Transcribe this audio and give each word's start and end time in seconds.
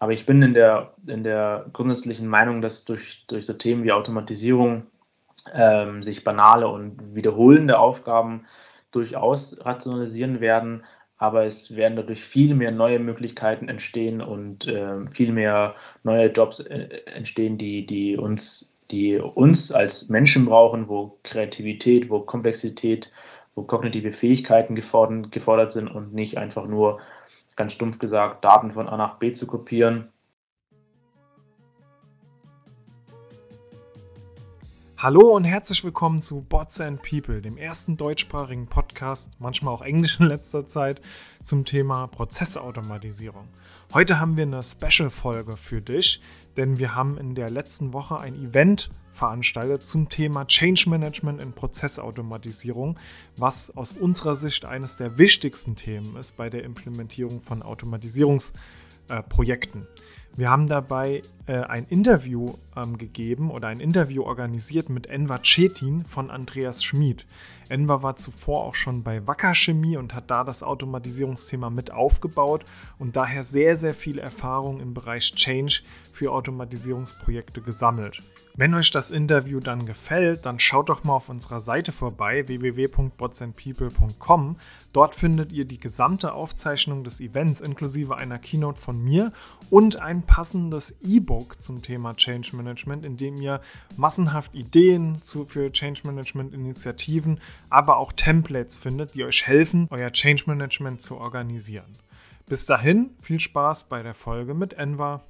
Aber 0.00 0.12
ich 0.12 0.24
bin 0.24 0.40
in 0.42 0.54
der, 0.54 0.94
in 1.06 1.22
der 1.22 1.66
grundsätzlichen 1.74 2.26
Meinung, 2.26 2.62
dass 2.62 2.86
durch, 2.86 3.24
durch 3.28 3.44
so 3.46 3.52
Themen 3.52 3.84
wie 3.84 3.92
Automatisierung 3.92 4.86
ähm, 5.52 6.02
sich 6.02 6.24
banale 6.24 6.68
und 6.68 7.14
wiederholende 7.14 7.78
Aufgaben 7.78 8.46
durchaus 8.92 9.64
rationalisieren 9.64 10.40
werden, 10.40 10.84
aber 11.18 11.44
es 11.44 11.76
werden 11.76 11.96
dadurch 11.96 12.24
viel 12.24 12.54
mehr 12.54 12.70
neue 12.70 12.98
Möglichkeiten 12.98 13.68
entstehen 13.68 14.22
und 14.22 14.66
äh, 14.66 15.06
viel 15.10 15.32
mehr 15.32 15.74
neue 16.02 16.28
Jobs 16.28 16.60
äh, 16.60 16.88
entstehen, 17.14 17.58
die, 17.58 17.84
die, 17.84 18.16
uns, 18.16 18.74
die 18.90 19.18
uns 19.18 19.70
als 19.70 20.08
Menschen 20.08 20.46
brauchen, 20.46 20.88
wo 20.88 21.18
Kreativität, 21.24 22.08
wo 22.08 22.20
Komplexität, 22.20 23.10
wo 23.54 23.64
kognitive 23.64 24.12
Fähigkeiten 24.12 24.74
gefordert, 24.74 25.30
gefordert 25.30 25.72
sind 25.72 25.88
und 25.88 26.14
nicht 26.14 26.38
einfach 26.38 26.66
nur, 26.66 27.00
ganz 27.56 27.72
stumpf 27.72 27.98
gesagt, 27.98 28.44
Daten 28.44 28.72
von 28.72 28.88
A 28.88 28.96
nach 28.96 29.18
B 29.18 29.32
zu 29.32 29.46
kopieren 29.46 30.08
Hallo 35.02 35.34
und 35.34 35.44
herzlich 35.44 35.82
willkommen 35.82 36.20
zu 36.20 36.42
Bots 36.42 36.78
and 36.78 37.00
People, 37.00 37.40
dem 37.40 37.56
ersten 37.56 37.96
deutschsprachigen 37.96 38.66
Podcast, 38.66 39.32
manchmal 39.38 39.72
auch 39.72 39.80
Englisch 39.80 40.20
in 40.20 40.26
letzter 40.26 40.66
Zeit, 40.66 41.00
zum 41.42 41.64
Thema 41.64 42.06
Prozessautomatisierung. 42.06 43.48
Heute 43.94 44.20
haben 44.20 44.36
wir 44.36 44.42
eine 44.42 44.62
Special-Folge 44.62 45.56
für 45.56 45.80
dich, 45.80 46.20
denn 46.58 46.78
wir 46.78 46.94
haben 46.94 47.16
in 47.16 47.34
der 47.34 47.48
letzten 47.48 47.94
Woche 47.94 48.18
ein 48.18 48.34
Event 48.34 48.90
veranstaltet 49.12 49.84
zum 49.84 50.08
Thema 50.08 50.46
Change 50.46 50.88
Management 50.88 51.40
in 51.40 51.52
Prozessautomatisierung, 51.52 52.98
was 53.36 53.76
aus 53.76 53.92
unserer 53.94 54.34
Sicht 54.34 54.64
eines 54.64 54.96
der 54.96 55.18
wichtigsten 55.18 55.76
Themen 55.76 56.16
ist 56.16 56.36
bei 56.36 56.50
der 56.50 56.64
Implementierung 56.64 57.40
von 57.40 57.62
Automatisierungsprojekten. 57.62 59.86
Wir 60.36 60.48
haben 60.48 60.68
dabei 60.68 61.22
äh, 61.46 61.58
ein 61.58 61.86
Interview 61.88 62.54
ähm, 62.76 62.98
gegeben 62.98 63.50
oder 63.50 63.68
ein 63.68 63.80
Interview 63.80 64.22
organisiert 64.22 64.88
mit 64.88 65.08
Enver 65.08 65.40
Cetin 65.44 66.04
von 66.04 66.30
Andreas 66.30 66.84
Schmid. 66.84 67.26
Enver 67.68 68.02
war 68.02 68.16
zuvor 68.16 68.64
auch 68.64 68.74
schon 68.74 69.02
bei 69.02 69.26
Wacker 69.26 69.54
Chemie 69.54 69.96
und 69.96 70.14
hat 70.14 70.30
da 70.30 70.44
das 70.44 70.62
Automatisierungsthema 70.62 71.68
mit 71.68 71.90
aufgebaut 71.90 72.64
und 72.98 73.16
daher 73.16 73.44
sehr, 73.44 73.76
sehr 73.76 73.92
viel 73.92 74.18
Erfahrung 74.18 74.80
im 74.80 74.94
Bereich 74.94 75.34
Change 75.34 75.82
für 76.12 76.32
Automatisierungsprojekte 76.32 77.60
gesammelt. 77.60 78.22
Wenn 78.60 78.74
euch 78.74 78.90
das 78.90 79.10
Interview 79.10 79.58
dann 79.58 79.86
gefällt, 79.86 80.44
dann 80.44 80.60
schaut 80.60 80.90
doch 80.90 81.02
mal 81.02 81.14
auf 81.14 81.30
unserer 81.30 81.60
Seite 81.60 81.92
vorbei 81.92 82.46
www.botsandpeople.com. 82.46 84.56
Dort 84.92 85.14
findet 85.14 85.50
ihr 85.50 85.64
die 85.64 85.78
gesamte 85.78 86.34
Aufzeichnung 86.34 87.02
des 87.02 87.22
Events 87.22 87.62
inklusive 87.62 88.18
einer 88.18 88.38
Keynote 88.38 88.78
von 88.78 89.02
mir 89.02 89.32
und 89.70 89.96
ein 89.96 90.20
passendes 90.20 90.98
E-Book 91.02 91.62
zum 91.62 91.80
Thema 91.80 92.14
Change 92.16 92.54
Management, 92.54 93.06
in 93.06 93.16
dem 93.16 93.38
ihr 93.38 93.62
massenhaft 93.96 94.54
Ideen 94.54 95.16
für 95.22 95.72
Change 95.72 96.02
Management 96.04 96.52
Initiativen, 96.52 97.40
aber 97.70 97.96
auch 97.96 98.12
Templates 98.12 98.76
findet, 98.76 99.14
die 99.14 99.24
euch 99.24 99.46
helfen, 99.46 99.86
euer 99.88 100.12
Change 100.12 100.42
Management 100.48 101.00
zu 101.00 101.16
organisieren. 101.16 101.96
Bis 102.46 102.66
dahin, 102.66 103.08
viel 103.22 103.40
Spaß 103.40 103.84
bei 103.84 104.02
der 104.02 104.12
Folge 104.12 104.52
mit 104.52 104.74
Enva. 104.74 105.22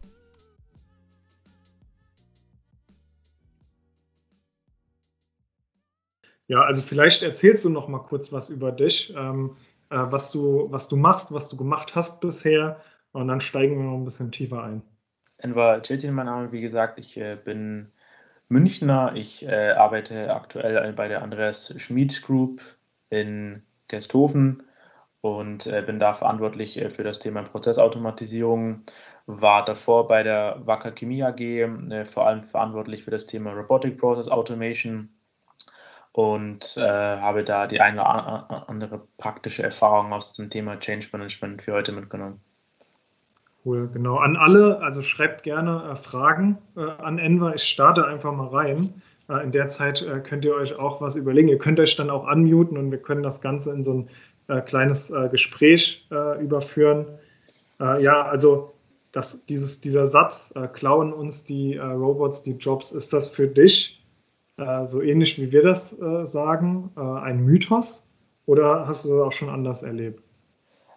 Ja, 6.50 6.62
also 6.62 6.82
vielleicht 6.82 7.22
erzählst 7.22 7.64
du 7.64 7.70
noch 7.70 7.86
mal 7.86 8.00
kurz 8.00 8.32
was 8.32 8.50
über 8.50 8.72
dich, 8.72 9.14
ähm, 9.16 9.56
äh, 9.88 9.98
was, 9.98 10.32
du, 10.32 10.66
was 10.72 10.88
du 10.88 10.96
machst, 10.96 11.32
was 11.32 11.48
du 11.48 11.56
gemacht 11.56 11.94
hast 11.94 12.20
bisher 12.20 12.80
und 13.12 13.28
dann 13.28 13.40
steigen 13.40 13.76
wir 13.76 13.84
noch 13.84 13.96
ein 13.96 14.04
bisschen 14.04 14.32
tiefer 14.32 14.64
ein. 14.64 14.82
Enver 15.38 15.80
Cetin, 15.84 16.12
mein 16.12 16.26
Name, 16.26 16.50
wie 16.50 16.60
gesagt, 16.60 16.98
ich 16.98 17.16
äh, 17.16 17.36
bin 17.36 17.92
Münchner. 18.48 19.12
Ich 19.14 19.46
äh, 19.46 19.70
arbeite 19.70 20.34
aktuell 20.34 20.92
bei 20.92 21.06
der 21.06 21.22
Andreas 21.22 21.72
Schmid 21.76 22.20
Group 22.22 22.60
in 23.10 23.62
Gersthofen 23.86 24.64
und 25.20 25.68
äh, 25.68 25.84
bin 25.86 26.00
da 26.00 26.14
verantwortlich 26.14 26.78
äh, 26.78 26.90
für 26.90 27.04
das 27.04 27.20
Thema 27.20 27.44
Prozessautomatisierung. 27.44 28.82
War 29.26 29.64
davor 29.64 30.08
bei 30.08 30.24
der 30.24 30.62
Wacker 30.64 30.90
Chemie 30.90 31.22
AG 31.22 31.38
äh, 31.38 32.04
vor 32.06 32.26
allem 32.26 32.42
verantwortlich 32.42 33.04
für 33.04 33.12
das 33.12 33.28
Thema 33.28 33.52
Robotic 33.52 33.98
Process 33.98 34.26
Automation 34.26 35.10
und 36.12 36.76
äh, 36.76 36.80
habe 36.80 37.44
da 37.44 37.66
die 37.66 37.80
eine 37.80 38.00
oder 38.00 38.68
andere 38.68 39.02
praktische 39.16 39.62
Erfahrung 39.62 40.12
aus 40.12 40.32
dem 40.32 40.50
Thema 40.50 40.78
Change 40.78 41.08
Management 41.12 41.62
für 41.62 41.72
heute 41.72 41.92
mitgenommen. 41.92 42.40
Cool, 43.64 43.88
genau. 43.92 44.16
An 44.16 44.36
alle, 44.36 44.80
also 44.80 45.02
schreibt 45.02 45.42
gerne 45.42 45.90
äh, 45.92 45.96
Fragen 45.96 46.58
äh, 46.76 46.80
an 46.80 47.18
Enver. 47.18 47.54
Ich 47.54 47.64
starte 47.64 48.06
einfach 48.06 48.32
mal 48.32 48.48
rein. 48.48 49.02
Äh, 49.28 49.44
in 49.44 49.52
der 49.52 49.68
Zeit 49.68 50.02
äh, 50.02 50.20
könnt 50.20 50.44
ihr 50.44 50.54
euch 50.54 50.78
auch 50.78 51.00
was 51.00 51.14
überlegen. 51.14 51.48
Ihr 51.48 51.58
könnt 51.58 51.78
euch 51.78 51.94
dann 51.94 52.10
auch 52.10 52.26
unmuten 52.26 52.78
und 52.78 52.90
wir 52.90 52.98
können 52.98 53.22
das 53.22 53.40
Ganze 53.42 53.72
in 53.72 53.82
so 53.82 53.92
ein 53.92 54.08
äh, 54.48 54.60
kleines 54.62 55.12
Gespräch 55.30 56.08
überführen. 56.40 57.06
ja, 57.78 58.22
also 58.22 58.74
das, 59.12 59.46
dieses, 59.46 59.80
dieser 59.80 60.06
Satz, 60.06 60.52
klauen 60.72 61.12
uns 61.12 61.44
die 61.44 61.76
Robots 61.78 62.42
die 62.42 62.56
Jobs, 62.56 62.90
ist 62.90 63.12
das 63.12 63.28
für 63.28 63.46
dich 63.46 63.99
äh, 64.60 64.86
so 64.86 65.02
ähnlich 65.02 65.40
wie 65.40 65.52
wir 65.52 65.62
das 65.62 65.98
äh, 66.00 66.24
sagen, 66.24 66.90
äh, 66.96 67.00
ein 67.00 67.40
Mythos 67.40 68.10
oder 68.46 68.86
hast 68.86 69.04
du 69.04 69.10
das 69.10 69.20
auch 69.20 69.32
schon 69.32 69.48
anders 69.48 69.82
erlebt? 69.82 70.22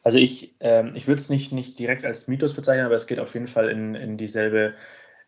Also 0.03 0.18
ich, 0.18 0.56
ähm, 0.59 0.96
ich 0.96 1.07
würde 1.07 1.22
es 1.22 1.29
nicht, 1.29 1.53
nicht 1.53 1.79
direkt 1.79 2.06
als 2.06 2.28
Mythos 2.28 2.53
bezeichnen, 2.53 2.85
aber 2.85 2.96
es 2.96 3.07
geht 3.07 3.19
auf 3.19 3.34
jeden 3.34 3.47
Fall 3.47 3.69
in, 3.69 3.96
in 3.96 4.18
dieselbe 4.18 4.74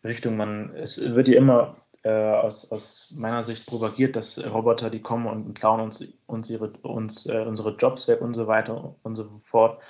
Richtung. 0.04 0.36
Man, 0.36 0.74
es 0.76 1.00
wird 1.00 1.28
ja 1.28 1.38
immer 1.38 1.76
äh, 2.02 2.10
aus, 2.10 2.70
aus 2.70 3.12
meiner 3.16 3.42
Sicht 3.42 3.66
propagiert, 3.66 4.16
dass 4.16 4.38
Roboter, 4.44 4.90
die 4.90 5.00
kommen 5.00 5.26
und 5.26 5.54
klauen 5.54 5.80
uns, 5.80 6.04
uns, 6.26 6.50
ihre, 6.50 6.68
uns 6.82 7.26
äh, 7.26 7.40
unsere 7.40 7.76
Jobs 7.76 8.06
weg 8.06 8.20
und 8.20 8.34
so 8.34 8.46
weiter 8.46 8.96
und 9.02 9.16
so 9.16 9.40
fort. 9.44 9.80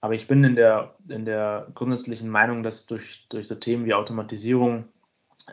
Aber 0.00 0.14
ich 0.14 0.28
bin 0.28 0.44
in 0.44 0.54
der, 0.54 0.94
in 1.08 1.24
der 1.24 1.68
grundsätzlichen 1.74 2.28
Meinung, 2.28 2.62
dass 2.62 2.86
durch, 2.86 3.26
durch 3.30 3.48
so 3.48 3.54
Themen 3.54 3.86
wie 3.86 3.94
Automatisierung 3.94 4.84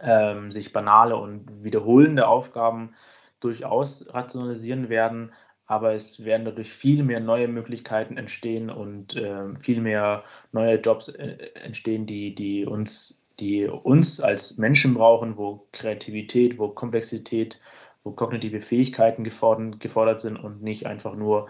ähm, 0.01 0.51
sich 0.51 0.73
banale 0.73 1.15
und 1.15 1.63
wiederholende 1.63 2.27
Aufgaben 2.27 2.95
durchaus 3.39 4.13
rationalisieren 4.13 4.89
werden, 4.89 5.33
aber 5.65 5.93
es 5.93 6.23
werden 6.23 6.45
dadurch 6.45 6.71
viel 6.73 7.03
mehr 7.03 7.19
neue 7.19 7.47
Möglichkeiten 7.47 8.17
entstehen 8.17 8.69
und 8.69 9.15
äh, 9.15 9.55
viel 9.59 9.81
mehr 9.81 10.23
neue 10.51 10.75
Jobs 10.79 11.09
äh, 11.09 11.37
entstehen, 11.55 12.05
die, 12.05 12.35
die, 12.35 12.65
uns, 12.65 13.23
die 13.39 13.65
uns 13.65 14.19
als 14.19 14.57
Menschen 14.57 14.93
brauchen, 14.93 15.37
wo 15.37 15.67
Kreativität, 15.71 16.59
wo 16.59 16.69
Komplexität, 16.69 17.59
wo 18.03 18.11
kognitive 18.11 18.61
Fähigkeiten 18.61 19.23
gefordert, 19.23 19.79
gefordert 19.79 20.21
sind 20.21 20.37
und 20.37 20.61
nicht 20.61 20.85
einfach 20.85 21.15
nur, 21.15 21.49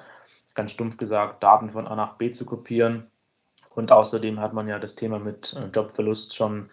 ganz 0.56 0.72
stumpf 0.72 0.98
gesagt, 0.98 1.42
Daten 1.44 1.72
von 1.72 1.88
A 1.88 1.96
nach 1.96 2.18
B 2.18 2.31
zu 2.31 2.46
kopieren. 2.46 3.08
Und 3.70 3.92
außerdem 3.92 4.40
hat 4.40 4.54
man 4.54 4.68
ja 4.68 4.78
das 4.78 4.96
Thema 4.96 5.20
mit 5.20 5.54
äh, 5.54 5.66
Jobverlust 5.74 6.36
schon 6.36 6.70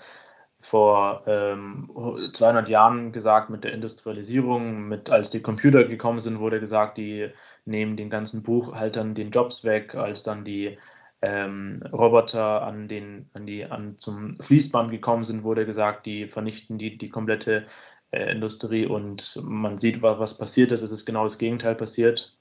vor 0.60 1.22
ähm, 1.26 1.90
200 2.32 2.68
Jahren 2.68 3.12
gesagt 3.12 3.50
mit 3.50 3.64
der 3.64 3.72
Industrialisierung, 3.72 4.88
mit 4.88 5.10
als 5.10 5.30
die 5.30 5.42
Computer 5.42 5.84
gekommen 5.84 6.20
sind, 6.20 6.38
wurde 6.38 6.60
gesagt, 6.60 6.98
die 6.98 7.30
nehmen 7.64 7.96
den 7.96 8.10
ganzen 8.10 8.42
Buchhaltern 8.42 9.14
den 9.14 9.30
Jobs 9.30 9.64
weg, 9.64 9.94
als 9.94 10.22
dann 10.22 10.44
die 10.44 10.78
ähm, 11.22 11.82
Roboter 11.92 12.62
an 12.62 12.88
den, 12.88 13.28
an 13.34 13.46
die, 13.46 13.64
an 13.64 13.98
zum 13.98 14.38
Fließband 14.40 14.90
gekommen 14.90 15.24
sind, 15.24 15.44
wurde 15.44 15.66
gesagt, 15.66 16.06
die 16.06 16.26
vernichten 16.26 16.78
die, 16.78 16.96
die 16.96 17.10
komplette 17.10 17.66
äh, 18.10 18.30
Industrie 18.32 18.86
und 18.86 19.38
man 19.42 19.78
sieht, 19.78 20.02
was, 20.02 20.18
was 20.18 20.38
passiert 20.38 20.72
ist. 20.72 20.82
Es 20.82 20.90
ist 20.90 21.06
genau 21.06 21.24
das 21.24 21.38
Gegenteil 21.38 21.74
passiert. 21.74 22.36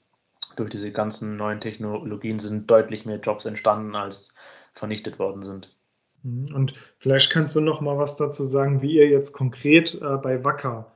Durch 0.56 0.70
diese 0.70 0.92
ganzen 0.92 1.36
neuen 1.36 1.60
Technologien 1.60 2.38
sind 2.38 2.70
deutlich 2.70 3.06
mehr 3.06 3.20
Jobs 3.20 3.44
entstanden, 3.44 3.94
als 3.94 4.34
vernichtet 4.74 5.18
worden 5.18 5.42
sind. 5.42 5.74
Mhm. 6.22 6.54
Und 6.54 6.74
vielleicht 6.98 7.30
kannst 7.30 7.56
du 7.56 7.60
noch 7.60 7.80
mal 7.80 7.98
was 7.98 8.16
dazu 8.16 8.44
sagen, 8.44 8.82
wie 8.82 8.96
ihr 8.96 9.08
jetzt 9.08 9.32
konkret 9.32 9.94
äh, 9.94 10.16
bei 10.16 10.44
Wacker 10.44 10.92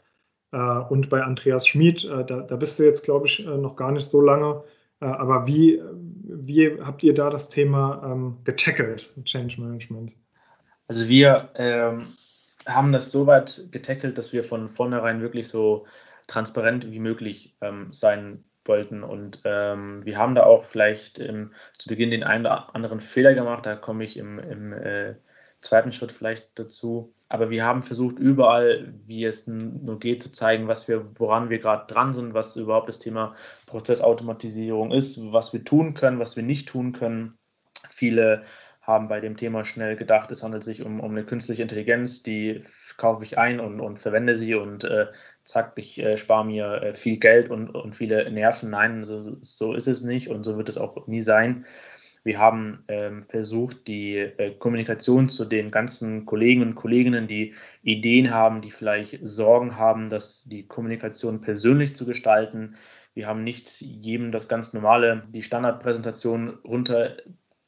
äh, 0.52 0.56
und 0.58 1.10
bei 1.10 1.22
Andreas 1.22 1.66
Schmid, 1.66 2.04
äh, 2.04 2.24
da, 2.24 2.40
da, 2.40 2.56
bist 2.56 2.78
du 2.78 2.84
jetzt, 2.84 3.04
glaube 3.04 3.26
ich, 3.26 3.46
äh, 3.46 3.56
noch 3.56 3.76
gar 3.76 3.92
nicht 3.92 4.06
so 4.06 4.20
lange, 4.20 4.62
äh, 5.00 5.06
aber 5.06 5.46
wie, 5.46 5.82
wie 6.24 6.80
habt 6.82 7.02
ihr 7.02 7.14
da 7.14 7.30
das 7.30 7.48
Thema 7.48 8.02
ähm, 8.04 8.38
getackelt, 8.44 9.10
Change 9.24 9.60
Management? 9.60 10.12
Also 10.86 11.08
wir 11.08 11.50
ähm, 11.54 12.06
haben 12.66 12.92
das 12.92 13.10
so 13.10 13.26
weit 13.26 13.68
getackelt, 13.70 14.18
dass 14.18 14.32
wir 14.32 14.44
von 14.44 14.68
vornherein 14.68 15.20
wirklich 15.20 15.48
so 15.48 15.86
transparent 16.26 16.90
wie 16.90 16.98
möglich 16.98 17.56
ähm, 17.60 17.88
sein 17.90 18.44
wollten. 18.64 19.02
Und 19.02 19.40
ähm, 19.44 20.04
wir 20.04 20.18
haben 20.18 20.34
da 20.34 20.44
auch 20.44 20.64
vielleicht 20.64 21.18
ähm, 21.18 21.52
zu 21.78 21.88
Beginn 21.88 22.10
den 22.10 22.22
einen 22.22 22.46
oder 22.46 22.74
anderen 22.74 23.00
Fehler 23.00 23.34
gemacht. 23.34 23.66
Da 23.66 23.76
komme 23.76 24.04
ich 24.04 24.16
im, 24.16 24.38
im 24.38 24.72
äh, 24.72 25.14
zweiten 25.64 25.92
Schritt 25.92 26.12
vielleicht 26.12 26.58
dazu. 26.58 27.14
Aber 27.28 27.50
wir 27.50 27.64
haben 27.64 27.82
versucht, 27.82 28.18
überall, 28.18 28.94
wie 29.06 29.24
es 29.24 29.46
nur 29.46 29.98
geht, 29.98 30.22
zu 30.22 30.30
zeigen, 30.30 30.68
was 30.68 30.86
wir, 30.86 31.10
woran 31.18 31.50
wir 31.50 31.58
gerade 31.58 31.92
dran 31.92 32.14
sind, 32.14 32.34
was 32.34 32.56
überhaupt 32.56 32.88
das 32.88 33.00
Thema 33.00 33.34
Prozessautomatisierung 33.66 34.92
ist, 34.92 35.18
was 35.32 35.52
wir 35.52 35.64
tun 35.64 35.94
können, 35.94 36.20
was 36.20 36.36
wir 36.36 36.44
nicht 36.44 36.68
tun 36.68 36.92
können. 36.92 37.36
Viele 37.88 38.44
haben 38.82 39.08
bei 39.08 39.20
dem 39.20 39.36
Thema 39.36 39.64
schnell 39.64 39.96
gedacht, 39.96 40.30
es 40.30 40.42
handelt 40.42 40.62
sich 40.62 40.82
um, 40.82 41.00
um 41.00 41.12
eine 41.12 41.24
künstliche 41.24 41.62
Intelligenz, 41.62 42.22
die 42.22 42.62
kaufe 42.98 43.24
ich 43.24 43.38
ein 43.38 43.58
und, 43.58 43.80
und 43.80 43.98
verwende 43.98 44.38
sie 44.38 44.54
und 44.54 44.84
äh, 44.84 45.06
zack, 45.44 45.72
ich 45.76 45.98
äh, 45.98 46.16
spare 46.16 46.44
mir 46.44 46.82
äh, 46.82 46.94
viel 46.94 47.18
Geld 47.18 47.50
und, 47.50 47.70
und 47.70 47.96
viele 47.96 48.30
Nerven. 48.30 48.70
Nein, 48.70 49.04
so, 49.04 49.36
so 49.40 49.74
ist 49.74 49.86
es 49.86 50.02
nicht 50.02 50.28
und 50.28 50.44
so 50.44 50.56
wird 50.56 50.68
es 50.68 50.78
auch 50.78 51.06
nie 51.06 51.22
sein. 51.22 51.64
Wir 52.24 52.38
haben 52.38 52.84
ähm, 52.88 53.26
versucht, 53.28 53.86
die 53.86 54.16
äh, 54.16 54.54
Kommunikation 54.58 55.28
zu 55.28 55.44
den 55.44 55.70
ganzen 55.70 56.24
Kollegen 56.24 56.62
und 56.62 56.74
Kolleginnen, 56.74 57.26
die 57.26 57.54
Ideen 57.82 58.32
haben, 58.32 58.62
die 58.62 58.70
vielleicht 58.70 59.20
Sorgen 59.22 59.76
haben, 59.76 60.08
dass 60.08 60.44
die 60.44 60.66
Kommunikation 60.66 61.42
persönlich 61.42 61.94
zu 61.94 62.06
gestalten. 62.06 62.76
Wir 63.12 63.26
haben 63.26 63.44
nicht 63.44 63.80
jedem 63.80 64.32
das 64.32 64.48
ganz 64.48 64.72
normale, 64.72 65.24
die 65.28 65.42
Standardpräsentation 65.42 66.58
runter 66.64 67.18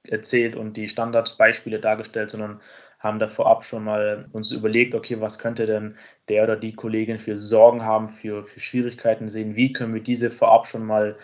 erzählt 0.04 0.56
und 0.56 0.76
die 0.76 0.88
Standardbeispiele 0.88 1.78
dargestellt, 1.78 2.30
sondern 2.30 2.60
haben 2.98 3.18
da 3.18 3.28
vorab 3.28 3.64
schon 3.64 3.84
mal 3.84 4.28
uns 4.32 4.52
überlegt, 4.52 4.94
okay, 4.94 5.20
was 5.20 5.38
könnte 5.38 5.66
denn 5.66 5.96
der 6.28 6.44
oder 6.44 6.56
die 6.56 6.74
Kollegin 6.74 7.18
für 7.18 7.36
Sorgen 7.36 7.84
haben, 7.84 8.08
für, 8.08 8.44
für 8.46 8.60
Schwierigkeiten 8.60 9.28
sehen, 9.28 9.54
wie 9.54 9.72
können 9.72 9.94
wir 9.94 10.02
diese 10.02 10.30
vorab 10.30 10.66
schon 10.66 10.86
mal 10.86 11.16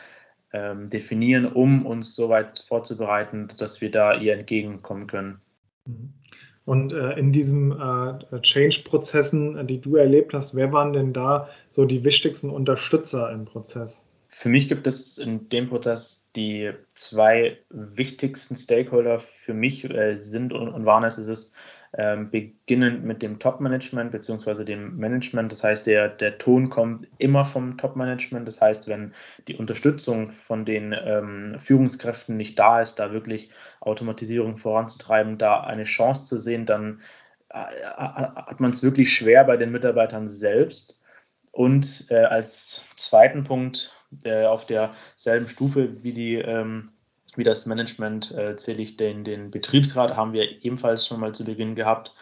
ähm, 0.52 0.90
definieren, 0.90 1.46
um 1.46 1.86
uns 1.86 2.14
so 2.14 2.28
weit 2.28 2.64
vorzubereiten, 2.68 3.48
dass 3.58 3.80
wir 3.80 3.90
da 3.90 4.14
ihr 4.14 4.34
entgegenkommen 4.34 5.06
können. 5.06 5.40
Und 6.64 6.92
äh, 6.92 7.18
in 7.18 7.32
diesen 7.32 7.72
äh, 7.72 8.40
Change-Prozessen, 8.40 9.56
äh, 9.56 9.64
die 9.64 9.80
du 9.80 9.96
erlebt 9.96 10.32
hast, 10.32 10.54
wer 10.54 10.72
waren 10.72 10.92
denn 10.92 11.12
da 11.12 11.48
so 11.70 11.84
die 11.84 12.04
wichtigsten 12.04 12.50
Unterstützer 12.50 13.32
im 13.32 13.46
Prozess? 13.46 14.06
Für 14.28 14.48
mich 14.48 14.68
gibt 14.68 14.86
es 14.86 15.18
in 15.18 15.48
dem 15.48 15.68
Prozess 15.68 16.26
die 16.36 16.70
zwei 16.94 17.58
wichtigsten 17.68 18.56
Stakeholder 18.56 19.18
für 19.18 19.54
mich 19.54 19.84
äh, 19.84 20.16
sind 20.16 20.52
und, 20.52 20.68
und 20.68 20.86
waren 20.86 21.04
es, 21.04 21.18
ist 21.18 21.28
es 21.28 21.52
ähm, 21.94 22.30
beginnend 22.30 23.04
mit 23.04 23.22
dem 23.22 23.38
Top-Management 23.38 24.12
bzw. 24.12 24.64
dem 24.64 24.96
Management. 24.96 25.52
Das 25.52 25.62
heißt, 25.62 25.86
der, 25.86 26.08
der 26.08 26.38
Ton 26.38 26.70
kommt 26.70 27.06
immer 27.18 27.44
vom 27.44 27.76
Top-Management. 27.76 28.48
Das 28.48 28.60
heißt, 28.60 28.88
wenn 28.88 29.12
die 29.46 29.56
Unterstützung 29.56 30.30
von 30.30 30.64
den 30.64 30.94
ähm, 30.98 31.56
Führungskräften 31.60 32.36
nicht 32.36 32.58
da 32.58 32.80
ist, 32.80 32.96
da 32.96 33.12
wirklich 33.12 33.50
Automatisierung 33.80 34.56
voranzutreiben, 34.56 35.36
da 35.36 35.60
eine 35.60 35.84
Chance 35.84 36.24
zu 36.24 36.38
sehen, 36.38 36.64
dann 36.64 37.00
äh, 37.50 37.56
hat 37.58 38.60
man 38.60 38.70
es 38.70 38.82
wirklich 38.82 39.12
schwer 39.12 39.44
bei 39.44 39.58
den 39.58 39.70
Mitarbeitern 39.70 40.28
selbst. 40.28 40.98
Und 41.50 42.06
äh, 42.08 42.24
als 42.24 42.86
zweiten 42.96 43.44
Punkt 43.44 43.94
äh, 44.24 44.46
auf 44.46 44.64
derselben 44.64 45.48
Stufe 45.48 46.02
wie 46.02 46.12
die 46.12 46.36
ähm, 46.36 46.92
wie 47.36 47.44
das 47.44 47.66
Management 47.66 48.32
äh, 48.32 48.56
zähle 48.56 48.82
ich 48.82 48.96
den, 48.96 49.24
den 49.24 49.50
Betriebsrat, 49.50 50.16
haben 50.16 50.32
wir 50.32 50.64
ebenfalls 50.64 51.06
schon 51.06 51.20
mal 51.20 51.34
zu 51.34 51.44
Beginn 51.44 51.74
gehabt. 51.74 52.12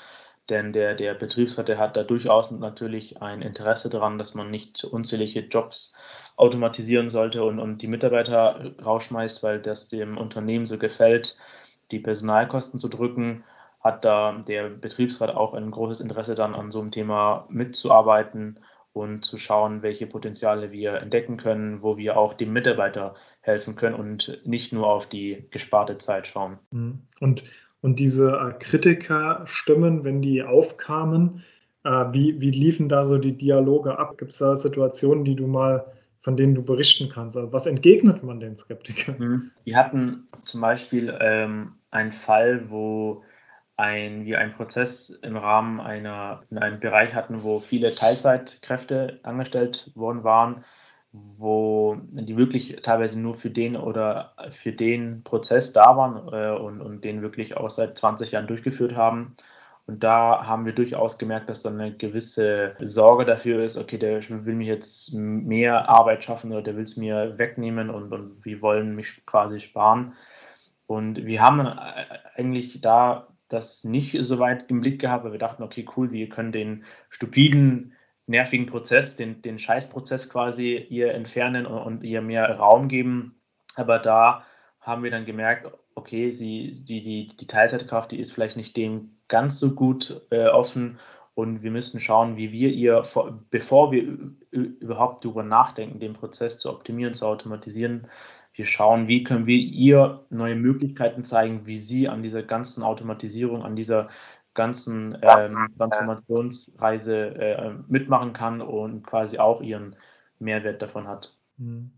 Denn 0.48 0.72
der, 0.72 0.96
der 0.96 1.14
Betriebsrat, 1.14 1.68
der 1.68 1.78
hat 1.78 1.96
da 1.96 2.02
durchaus 2.02 2.50
natürlich 2.50 3.22
ein 3.22 3.40
Interesse 3.40 3.88
daran, 3.88 4.18
dass 4.18 4.34
man 4.34 4.50
nicht 4.50 4.82
unzählige 4.82 5.40
Jobs 5.40 5.94
automatisieren 6.36 7.08
sollte 7.08 7.44
und, 7.44 7.60
und 7.60 7.82
die 7.82 7.86
Mitarbeiter 7.86 8.72
rausschmeißt, 8.84 9.42
weil 9.44 9.60
das 9.60 9.88
dem 9.88 10.18
Unternehmen 10.18 10.66
so 10.66 10.76
gefällt, 10.76 11.36
die 11.92 12.00
Personalkosten 12.00 12.80
zu 12.80 12.88
drücken, 12.88 13.44
hat 13.80 14.04
da 14.04 14.42
der 14.46 14.68
Betriebsrat 14.70 15.30
auch 15.30 15.54
ein 15.54 15.70
großes 15.70 16.00
Interesse 16.00 16.34
dann 16.34 16.54
an 16.54 16.70
so 16.70 16.80
einem 16.80 16.90
Thema 16.90 17.46
mitzuarbeiten 17.48 18.58
und 18.92 19.24
zu 19.24 19.38
schauen, 19.38 19.82
welche 19.82 20.06
Potenziale 20.06 20.72
wir 20.72 20.94
entdecken 20.94 21.36
können, 21.36 21.82
wo 21.82 21.96
wir 21.96 22.16
auch 22.16 22.34
dem 22.34 22.52
Mitarbeiter 22.52 23.14
helfen 23.40 23.76
können 23.76 23.94
und 23.94 24.40
nicht 24.44 24.72
nur 24.72 24.88
auf 24.88 25.08
die 25.08 25.46
gesparte 25.50 25.98
Zeit 25.98 26.26
schauen. 26.26 26.58
Mhm. 26.70 27.02
Und, 27.20 27.44
und 27.80 28.00
diese 28.00 28.32
äh, 28.32 28.52
Kritikerstimmen, 28.58 30.04
wenn 30.04 30.22
die 30.22 30.42
aufkamen, 30.42 31.44
äh, 31.84 32.06
wie, 32.12 32.40
wie 32.40 32.50
liefen 32.50 32.88
da 32.88 33.04
so 33.04 33.18
die 33.18 33.36
Dialoge 33.36 33.98
ab? 33.98 34.18
Gibt 34.18 34.32
es 34.32 34.38
da 34.38 34.56
Situationen, 34.56 35.24
die 35.24 35.36
du 35.36 35.46
mal 35.46 35.86
von 36.20 36.36
denen 36.36 36.54
du 36.54 36.62
berichten 36.62 37.08
kannst? 37.08 37.36
Also 37.36 37.52
was 37.52 37.66
entgegnet 37.66 38.22
man 38.22 38.40
den 38.40 38.56
Skeptikern? 38.56 39.16
Mhm. 39.18 39.50
Wir 39.64 39.76
hatten 39.76 40.28
zum 40.44 40.60
Beispiel 40.60 41.16
ähm, 41.20 41.72
einen 41.90 42.12
Fall, 42.12 42.70
wo 42.70 43.22
ein, 43.80 44.26
wir 44.26 44.38
einen 44.38 44.52
Prozess 44.52 45.10
im 45.22 45.36
Rahmen 45.36 45.80
einer, 45.80 46.42
in 46.50 46.58
einem 46.58 46.80
Bereich 46.80 47.14
hatten, 47.14 47.42
wo 47.42 47.60
viele 47.60 47.94
Teilzeitkräfte 47.94 49.20
angestellt 49.22 49.90
worden 49.94 50.22
waren, 50.22 50.64
wo 51.12 51.96
die 52.12 52.36
wirklich 52.36 52.76
teilweise 52.82 53.18
nur 53.18 53.34
für 53.34 53.50
den 53.50 53.76
oder 53.76 54.34
für 54.50 54.72
den 54.72 55.24
Prozess 55.24 55.72
da 55.72 55.96
waren 55.96 56.28
äh, 56.32 56.56
und, 56.60 56.80
und 56.80 57.04
den 57.04 57.22
wirklich 57.22 57.56
auch 57.56 57.70
seit 57.70 57.98
20 57.98 58.32
Jahren 58.32 58.46
durchgeführt 58.46 58.94
haben. 58.94 59.36
Und 59.86 60.04
da 60.04 60.46
haben 60.46 60.66
wir 60.66 60.72
durchaus 60.72 61.18
gemerkt, 61.18 61.48
dass 61.48 61.62
dann 61.62 61.80
eine 61.80 61.96
gewisse 61.96 62.76
Sorge 62.80 63.24
dafür 63.24 63.64
ist, 63.64 63.76
okay, 63.76 63.98
der 63.98 64.22
will 64.28 64.54
mir 64.54 64.66
jetzt 64.66 65.12
mehr 65.12 65.88
Arbeit 65.88 66.22
schaffen 66.22 66.52
oder 66.52 66.62
der 66.62 66.76
will 66.76 66.84
es 66.84 66.96
mir 66.96 67.38
wegnehmen 67.38 67.90
und, 67.90 68.12
und 68.12 68.44
wir 68.44 68.62
wollen 68.62 68.94
mich 68.94 69.26
quasi 69.26 69.58
sparen. 69.58 70.12
Und 70.86 71.24
wir 71.24 71.40
haben 71.42 71.66
eigentlich 72.36 72.80
da 72.80 73.29
das 73.50 73.84
nicht 73.84 74.16
so 74.22 74.38
weit 74.38 74.70
im 74.70 74.80
Blick 74.80 75.00
gehabt, 75.00 75.24
weil 75.24 75.32
wir 75.32 75.38
dachten, 75.38 75.62
okay, 75.62 75.86
cool, 75.96 76.10
wir 76.12 76.28
können 76.28 76.52
den 76.52 76.84
stupiden, 77.10 77.92
nervigen 78.26 78.66
Prozess, 78.66 79.16
den, 79.16 79.42
den 79.42 79.58
Scheißprozess 79.58 80.30
quasi 80.30 80.86
ihr 80.88 81.12
entfernen 81.14 81.66
und, 81.66 81.78
und 81.78 82.04
ihr 82.04 82.22
mehr 82.22 82.48
Raum 82.56 82.88
geben. 82.88 83.34
Aber 83.74 83.98
da 83.98 84.44
haben 84.80 85.02
wir 85.02 85.10
dann 85.10 85.26
gemerkt, 85.26 85.70
okay, 85.94 86.30
sie, 86.30 86.82
die, 86.84 87.02
die, 87.02 87.36
die 87.36 87.46
Teilzeitkraft, 87.46 88.12
die 88.12 88.20
ist 88.20 88.32
vielleicht 88.32 88.56
nicht 88.56 88.76
dem 88.76 89.16
ganz 89.28 89.58
so 89.58 89.74
gut 89.74 90.22
äh, 90.30 90.46
offen 90.46 90.98
und 91.34 91.62
wir 91.62 91.70
müssen 91.70 92.00
schauen, 92.00 92.36
wie 92.36 92.52
wir 92.52 92.70
ihr, 92.70 93.02
bevor 93.50 93.92
wir 93.92 94.18
überhaupt 94.50 95.24
darüber 95.24 95.42
nachdenken, 95.42 96.00
den 96.00 96.14
Prozess 96.14 96.58
zu 96.58 96.70
optimieren, 96.70 97.14
zu 97.14 97.26
automatisieren, 97.26 98.08
wir 98.60 98.66
schauen, 98.66 99.08
wie 99.08 99.24
können 99.24 99.46
wir 99.46 99.56
ihr 99.56 100.26
neue 100.28 100.54
Möglichkeiten 100.54 101.24
zeigen, 101.24 101.64
wie 101.64 101.78
sie 101.78 102.08
an 102.10 102.22
dieser 102.22 102.42
ganzen 102.42 102.82
Automatisierung, 102.82 103.62
an 103.62 103.74
dieser 103.74 104.10
ganzen 104.52 105.14
ähm, 105.22 105.72
Transformationsreise 105.78 107.16
äh, 107.36 107.70
mitmachen 107.88 108.34
kann 108.34 108.60
und 108.60 109.02
quasi 109.06 109.38
auch 109.38 109.62
ihren 109.62 109.96
Mehrwert 110.40 110.82
davon 110.82 111.08
hat. 111.08 111.34
Mhm. 111.56 111.90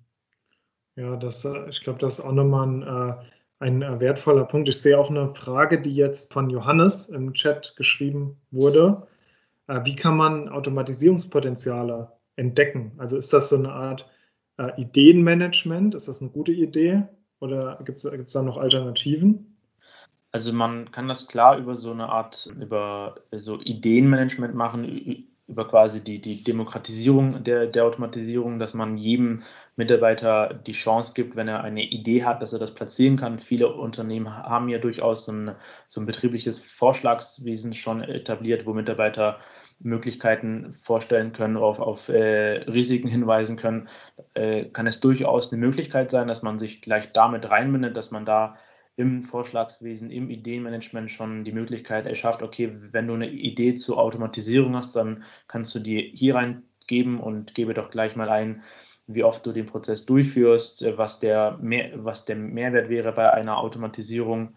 Ja, 0.95 1.17
das, 1.17 1.45
äh, 1.45 1.69
ich 1.69 1.81
glaube, 1.81 1.99
das 1.99 2.21
ist 2.21 2.25
auch 2.25 2.31
nochmal 2.31 2.69
ein, 2.69 2.83
äh, 2.83 3.15
ein 3.59 3.83
äh, 3.83 3.99
wertvoller 3.99 4.45
Punkt. 4.45 4.69
Ich 4.69 4.81
sehe 4.81 4.97
auch 4.97 5.11
eine 5.11 5.35
Frage, 5.35 5.83
die 5.83 5.97
jetzt 5.97 6.33
von 6.33 6.49
Johannes 6.49 7.09
im 7.09 7.35
Chat 7.35 7.75
geschrieben 7.77 8.41
wurde. 8.53 9.09
Wie 9.67 9.97
kann 9.97 10.17
man 10.17 10.49
Automatisierungspotenziale 10.49 12.13
entdecken? 12.37 12.93
Also 12.99 13.17
ist 13.17 13.33
das 13.33 13.49
so 13.49 13.57
eine 13.57 13.73
Art 13.73 14.12
äh, 14.59 14.81
Ideenmanagement, 14.81 15.95
ist 15.95 16.09
das 16.09 16.21
eine 16.21 16.31
gute 16.31 16.53
Idee 16.53 17.05
oder 17.41 17.79
gibt 17.85 18.05
es 18.05 18.33
da 18.33 18.43
noch 18.43 18.57
Alternativen? 18.57 19.57
Also 20.31 20.53
man 20.53 20.91
kann 20.91 21.09
das 21.09 21.29
klar 21.29 21.59
über 21.59 21.77
so 21.77 21.91
eine 21.91 22.09
Art, 22.09 22.51
über 22.59 23.17
so 23.33 23.61
Ideenmanagement 23.61 24.55
machen, 24.55 25.29
über 25.47 25.69
quasi 25.69 26.03
die, 26.03 26.21
die 26.21 26.43
Demokratisierung 26.43 27.45
der, 27.45 27.67
der 27.67 27.85
Automatisierung, 27.85 28.59
dass 28.59 28.73
man 28.73 28.97
jedem 28.97 29.43
Mitarbeiter 29.77 30.55
die 30.55 30.73
Chance 30.73 31.13
gibt, 31.15 31.37
wenn 31.37 31.49
er 31.49 31.63
eine 31.63 31.83
Idee 31.83 32.25
hat, 32.25 32.41
dass 32.41 32.55
er 32.55 32.59
das 32.59 32.75
platzieren 32.75 33.19
kann. 33.19 33.39
Viele 33.39 33.75
Unternehmen 33.75 34.35
haben 34.35 34.71
ja 34.71 34.79
durchaus 34.79 35.27
so 35.27 35.33
ein, 35.33 35.55
so 35.89 36.01
ein 36.01 36.07
betriebliches 36.07 36.59
Vorschlagswesen 36.59 37.75
schon 37.75 38.03
etabliert, 38.03 38.65
wo 38.65 38.73
Mitarbeiter 38.73 39.39
Möglichkeiten 39.83 40.75
vorstellen 40.81 41.33
können, 41.33 41.57
auf, 41.57 41.79
auf 41.79 42.09
äh, 42.09 42.63
Risiken 42.63 43.09
hinweisen 43.09 43.57
können, 43.57 43.89
äh, 44.35 44.65
kann 44.67 44.87
es 44.87 45.01
durchaus 45.01 45.53
eine 45.53 45.61
Möglichkeit 45.61 46.11
sein, 46.11 46.29
dass 46.29 46.43
man 46.43 46.59
sich 46.59 46.83
gleich 46.83 47.13
damit 47.13 47.49
reinbindet, 47.51 47.97
dass 47.97 48.11
man 48.11 48.25
da 48.25 48.57
im 48.97 49.23
Vorschlagswesen, 49.23 50.11
im 50.11 50.31
Ideenmanagement 50.31 51.11
schon 51.11 51.45
die 51.45 51.53
Möglichkeit 51.53 52.07
erschafft, 52.07 52.43
okay, 52.43 52.73
wenn 52.93 53.07
du 53.07 53.15
eine 53.15 53.31
Idee 53.31 53.77
zur 53.77 53.99
Automatisierung 53.99 54.77
hast, 54.77 54.95
dann 54.95 55.25
kannst 55.49 55.75
du 55.75 55.81
die 55.81 56.13
hier 56.15 56.35
reingeben 56.35 57.19
und 57.19 57.55
gebe 57.55 57.75
doch 57.75 57.91
gleich 57.91 58.17
mal 58.17 58.29
ein, 58.29 58.63
wie 59.07 59.25
oft 59.25 59.45
du 59.47 59.53
den 59.53 59.67
Prozess 59.67 60.07
durchführst, 60.07 60.83
äh, 60.83 60.99
was 60.99 61.21
der, 61.21 61.59
mehr, 61.61 61.91
was 62.05 62.25
der 62.25 62.37
Mehrwert 62.37 62.89
wäre 62.89 63.13
bei 63.13 63.33
einer 63.33 63.59
Automatisierung. 63.59 64.57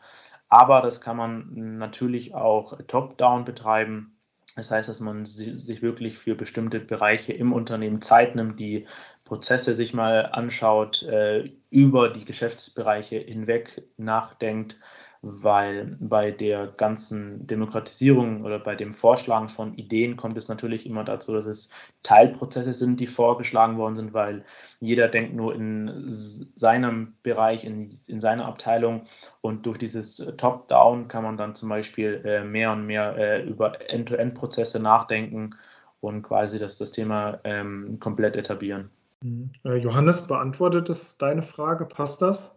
Aber 0.50 0.82
das 0.82 1.02
kann 1.02 1.18
man 1.18 1.78
natürlich 1.78 2.36
auch 2.36 2.78
top-down 2.88 3.46
betreiben 3.46 4.15
das 4.56 4.72
heißt, 4.72 4.88
dass 4.88 5.00
man 5.00 5.26
sich 5.26 5.82
wirklich 5.82 6.18
für 6.18 6.36
bestimmte 6.36 6.80
Bereiche 6.80 7.34
im 7.34 7.52
Unternehmen 7.52 8.02
Zeit 8.02 8.36
nimmt, 8.36 8.60
die 8.60 8.88
Prozesse 9.26 9.76
sich 9.76 9.94
mal 9.94 10.28
anschaut, 10.32 11.04
äh, 11.04 11.52
über 11.70 12.10
die 12.10 12.26
Geschäftsbereiche 12.26 13.18
hinweg 13.18 13.84
nachdenkt, 13.98 14.78
weil 15.22 15.98
bei 16.00 16.32
der 16.32 16.68
ganzen 16.68 17.48
Demokratisierung 17.48 18.44
oder 18.44 18.60
bei 18.60 18.76
dem 18.76 18.94
Vorschlagen 18.94 19.50
von 19.50 19.76
Ideen 19.76 20.18
kommt 20.18 20.38
es 20.38 20.48
natürlich 20.48 20.86
immer 20.86 21.04
dazu, 21.04 21.34
dass 21.34 21.46
es 21.46 21.70
Teilprozesse 22.04 22.74
sind, 22.74 23.00
die 23.00 23.08
vorgeschlagen 23.08 23.78
worden 23.78 23.96
sind, 23.96 24.14
weil 24.14 24.46
jeder 24.80 25.08
denkt 25.08 25.36
nur 25.36 25.56
in 25.56 26.06
seinem 26.08 27.14
Bereich, 27.24 27.64
in, 27.64 27.90
in 28.08 28.22
seiner 28.22 28.46
Abteilung 28.46 29.04
und 29.42 29.66
durch 29.66 29.78
dieses 29.78 30.18
Top-Down 30.38 31.08
kann 31.08 31.24
man 31.24 31.38
dann 31.38 31.56
zum 31.56 31.70
Beispiel 31.70 32.22
äh, 32.24 32.44
mehr 32.44 32.72
und 32.72 32.86
mehr 32.86 33.18
äh, 33.18 33.44
über 33.44 33.90
End-to-End-Prozesse 33.90 34.80
nachdenken 34.80 35.56
und 36.02 36.22
quasi 36.22 36.60
das, 36.60 36.78
das 36.78 36.92
Thema 36.92 37.40
ähm, 37.44 37.98
komplett 38.00 38.36
etablieren. 38.36 38.90
Mhm. 39.22 39.50
Äh, 39.64 39.78
Johannes, 39.78 40.28
beantwortet 40.28 40.90
das 40.90 41.18
deine 41.18 41.42
Frage? 41.42 41.86
Passt 41.86 42.22
das? 42.22 42.56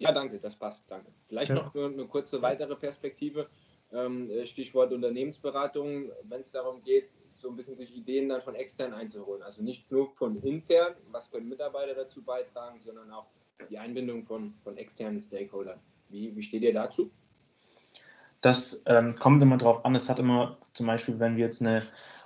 Ja, 0.00 0.12
danke, 0.12 0.38
das 0.38 0.56
passt, 0.56 0.82
danke. 0.88 1.12
Vielleicht 1.28 1.50
ja. 1.50 1.56
noch 1.56 1.74
eine, 1.74 2.06
kurze 2.06 2.40
weitere 2.40 2.74
Perspektive. 2.74 3.48
Ähm, 3.92 4.30
äh, 4.30 4.46
Stichwort 4.46 4.92
Unternehmensberatung, 4.92 6.10
wenn 6.22 6.40
es 6.40 6.50
darum 6.50 6.82
geht, 6.82 7.10
so 7.32 7.50
ein 7.50 7.56
bisschen 7.56 7.76
sich 7.76 7.94
Ideen 7.94 8.30
dann 8.30 8.40
von 8.40 8.54
extern 8.54 8.94
einzuholen. 8.94 9.42
Also 9.42 9.62
nicht 9.62 9.90
nur 9.92 10.08
von 10.16 10.40
intern, 10.42 10.94
was 11.10 11.30
können 11.30 11.48
Mitarbeiter 11.48 11.94
dazu 11.94 12.22
beitragen, 12.22 12.80
sondern 12.80 13.10
auch 13.10 13.26
die 13.68 13.76
Einbindung 13.76 14.24
von, 14.24 14.54
von 14.64 14.78
externen 14.78 15.20
Stakeholdern. 15.20 15.78
Wie, 16.08 16.34
wie 16.34 16.42
steht 16.42 16.62
ihr 16.62 16.72
dazu? 16.72 17.10
Das 18.40 18.82
ähm, 18.86 19.14
kommt 19.16 19.42
immer 19.42 19.58
darauf 19.58 19.84
an. 19.84 19.94
Es 19.94 20.08
hat 20.08 20.18
immer 20.18 20.56
zum 20.72 20.86
Beispiel, 20.86 21.18
wenn 21.18 21.36
wir 21.36 21.44
jetzt 21.44 21.60
eine, 21.60 21.82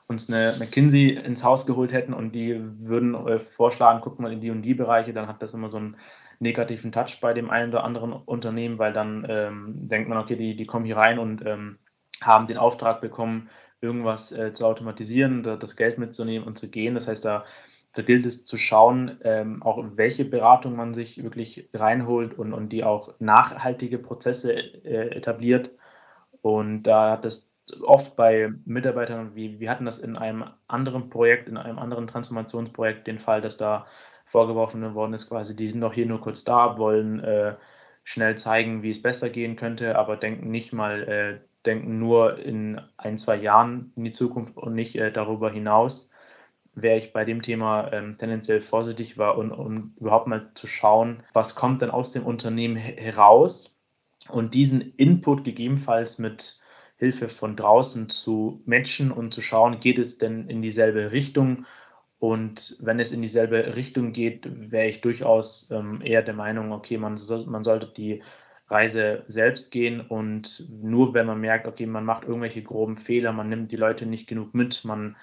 uns 0.07 0.33
eine 0.33 0.55
McKinsey 0.61 1.17
ins 1.17 1.43
Haus 1.43 1.67
geholt 1.67 1.93
hätten 1.93 2.15
und 2.15 2.33
die 2.37 2.57
würden 2.87 3.15
äh, 3.27 3.41
vorschlagen, 3.41 4.01
guck 4.01 4.21
mal 4.21 4.33
in 4.33 4.41
die 4.41 4.51
und 4.51 4.63
die 4.63 4.75
Bereiche, 4.75 5.13
dann 5.13 5.27
hat 5.27 5.43
das 5.43 5.55
immer 5.55 5.69
so 5.69 5.79
einen 5.79 5.97
negativen 6.39 6.93
Touch 6.93 7.21
bei 7.21 7.33
dem 7.33 7.51
einen 7.51 7.71
oder 7.71 7.85
anderen 7.85 8.13
Unternehmen, 8.13 8.79
weil 8.79 8.93
dann 8.93 9.27
ähm, 9.29 9.89
denkt 9.89 10.09
man, 10.09 10.19
okay, 10.19 10.37
die, 10.37 10.57
die 10.57 10.67
kommen 10.67 10.85
hier 10.85 10.97
rein 10.97 11.19
und 11.19 11.45
ähm, 11.47 11.79
haben 12.21 12.47
den 12.47 12.59
Auftrag 12.59 13.01
bekommen, 13.01 13.49
irgendwas 13.81 14.33
äh, 14.33 14.53
zu 14.55 14.67
automatisieren, 14.67 15.43
da, 15.43 15.57
das 15.57 15.77
Geld 15.77 15.99
mitzunehmen 15.99 16.47
und 16.47 16.59
zu 16.59 16.71
gehen. 16.71 16.95
Das 16.95 17.07
heißt, 17.07 17.25
da, 17.25 17.45
da 17.93 18.03
gilt 18.03 18.27
es 18.27 18.45
zu 18.45 18.59
schauen, 18.59 19.19
ähm, 19.23 19.63
auch 19.63 19.85
welche 19.95 20.25
Beratung 20.25 20.75
man 20.75 20.95
sich 20.95 21.23
wirklich 21.23 21.69
reinholt 21.75 22.37
und, 22.37 22.53
und 22.53 22.71
die 22.71 22.83
auch 22.83 23.15
nachhaltige 23.21 23.99
Prozesse 23.99 24.53
äh, 24.55 25.15
etabliert. 25.17 25.71
Und 26.43 26.83
da 26.85 27.13
hat 27.13 27.25
es 27.25 27.53
oft 27.83 28.17
bei 28.17 28.53
Mitarbeitern, 28.65 29.35
wie 29.35 29.61
wir 29.61 29.71
hatten 29.71 29.87
das 29.87 29.99
in 29.99 30.17
einem 30.17 30.45
anderen 30.67 31.09
Projekt, 31.09 31.49
in 31.49 31.57
einem 31.57 31.79
anderen 31.79 32.07
Transformationsprojekt, 32.07 33.07
den 33.07 33.19
Fall, 33.19 33.41
dass 33.41 33.57
da 33.57 33.87
vorgeworfen 34.35 34.97
worden 34.97 35.15
ist, 35.15 35.29
quasi, 35.29 35.55
die 35.55 35.69
sind 35.69 35.81
doch 35.81 35.95
hier 35.95 36.07
nur 36.07 36.21
kurz 36.21 36.43
da, 36.43 36.77
wollen 36.77 37.21
äh, 37.21 37.55
schnell 38.03 38.37
zeigen, 38.37 38.83
wie 38.83 38.91
es 38.91 39.01
besser 39.01 39.31
gehen 39.31 39.55
könnte, 39.55 39.97
aber 39.97 40.17
denken 40.17 40.51
nicht 40.51 40.73
mal, 40.73 41.05
äh, 41.05 41.39
denken 41.65 42.01
nur 42.01 42.41
in 42.41 42.81
ein, 42.97 43.17
zwei 43.17 43.37
Jahren 43.37 43.93
in 43.95 44.03
die 44.03 44.11
Zukunft 44.11 44.57
und 44.57 44.75
nicht 44.75 44.97
äh, 44.97 45.13
darüber 45.13 45.53
hinaus, 45.53 46.11
wäre 46.75 46.99
ich 46.99 47.13
bei 47.13 47.25
dem 47.25 47.43
Thema 47.43 47.93
ähm, 47.93 48.19
tendenziell 48.19 48.61
vorsichtig 48.61 49.19
war 49.19 49.39
und 49.39 49.53
um 49.53 49.95
überhaupt 50.01 50.27
mal 50.27 50.51
zu 50.55 50.67
schauen, 50.67 51.23
was 51.33 51.55
kommt 51.55 51.81
denn 51.81 51.91
aus 51.91 52.11
dem 52.11 52.27
Unternehmen 52.27 52.75
heraus 52.75 53.79
und 54.29 54.55
diesen 54.55 54.81
Input 54.97 55.45
gegebenenfalls 55.45 56.19
mit 56.19 56.59
Hilfe 56.97 57.29
von 57.29 57.55
draußen 57.55 58.11
zu 58.11 58.63
matchen 58.67 59.13
und 59.13 59.33
zu 59.33 59.43
schauen, 59.43 59.79
geht 59.79 60.01
es 60.01 60.19
denn 60.19 60.49
in 60.49 60.61
dieselbe 60.61 61.13
Richtung 61.13 61.67
und 62.25 62.79
wenn 62.81 63.01
es 63.01 63.13
in 63.13 63.21
dieselbe 63.21 63.77
Richtung 63.77 64.15
geht, 64.15 64.49
wäre 64.71 64.89
ich 64.89 65.03
durchaus 65.03 65.69
ähm, 65.71 66.01
eher 66.03 66.23
der 66.23 66.33
Meinung, 66.33 66.73
okay, 66.73 66.97
man, 66.97 67.19
soll, 67.19 67.45
man 67.45 67.65
sollte 67.65 67.89
die 67.95 68.23
Reise 68.69 69.25
selbst 69.27 69.71
gehen 69.71 70.01
und 70.01 70.67
nur 70.71 71.13
wenn 71.13 71.27
man 71.27 71.43
merkt, 71.43 71.67
okay, 71.67 71.85
man 71.85 72.07
macht 72.07 72.25
irgendwelche 72.25 72.63
groben 72.63 72.97
Fehler, 72.97 73.35
man 73.35 73.51
nimmt 73.51 73.73
die 73.73 73.77
Leute 73.77 74.07
nicht 74.07 74.27
genug 74.27 74.55
mit, 74.55 74.87
man 74.87 75.17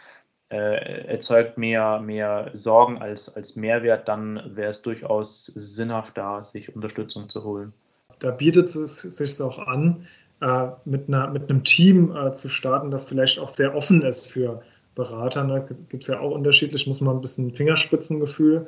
äh, 0.51 1.08
erzeugt 1.08 1.58
mehr, 1.58 2.00
mehr 2.01 2.51
Sorgen 2.53 3.00
als, 3.00 3.36
als 3.36 3.55
Mehrwert, 3.55 4.08
dann 4.08 4.55
wäre 4.55 4.70
es 4.70 4.84
durchaus 4.84 5.48
sinnhaft, 5.55 6.20
da 6.20 6.43
sich 6.43 6.75
Unterstützung 6.75 7.29
zu 7.29 7.43
holen. 7.43 7.74
Da 8.20 8.29
bietet 8.29 8.67
es 8.67 9.01
sich 9.01 9.41
auch 9.41 9.58
an, 9.58 10.05
äh, 10.39 10.67
mit, 10.86 11.08
einer, 11.08 11.31
mit 11.31 11.50
einem 11.50 11.63
Team 11.63 12.15
äh, 12.15 12.31
zu 12.31 12.48
starten, 12.48 12.91
das 12.91 13.05
vielleicht 13.05 13.39
auch 13.39 13.48
sehr 13.50 13.74
offen 13.74 14.03
ist 14.03 14.31
für 14.31 14.62
Beratern, 14.95 15.50
da 15.50 15.60
gibt 15.60 16.03
es 16.03 16.07
ja 16.07 16.19
auch 16.19 16.31
unterschiedlich, 16.31 16.88
muss 16.88 17.01
man 17.01 17.15
ein 17.15 17.21
bisschen 17.21 17.51
Fingerspitzengefühl 17.51 18.67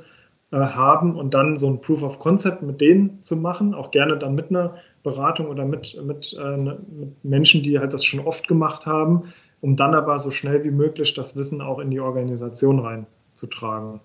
äh, 0.52 0.58
haben 0.58 1.16
und 1.16 1.34
dann 1.34 1.58
so 1.58 1.68
ein 1.68 1.82
Proof 1.82 2.04
of 2.04 2.20
Concept 2.20 2.62
mit 2.62 2.80
denen 2.80 3.22
zu 3.22 3.36
machen, 3.36 3.74
auch 3.74 3.92
gerne 3.92 4.18
dann 4.18 4.36
mit 4.36 4.50
einer 4.50 4.76
Beratung 5.04 5.48
oder 5.48 5.66
mit, 5.66 6.00
mit, 6.04 6.34
äh, 6.40 6.58
ne, 6.58 6.80
mit 6.90 7.26
Menschen, 7.26 7.64
die 7.64 7.80
halt 7.80 7.92
das 7.92 8.06
schon 8.06 8.22
oft 8.22 8.48
gemacht 8.48 8.86
haben, 8.86 9.24
um 9.62 9.76
dann 9.76 9.96
aber 9.96 10.18
so 10.20 10.32
schnell 10.32 10.64
wie 10.64 10.72
möglich 10.72 11.14
das 11.14 11.36
Wissen 11.36 11.62
auch 11.62 11.80
in 11.80 11.90
die 11.90 12.00
Organisation 12.00 12.80
reinzutragen. 12.80 14.00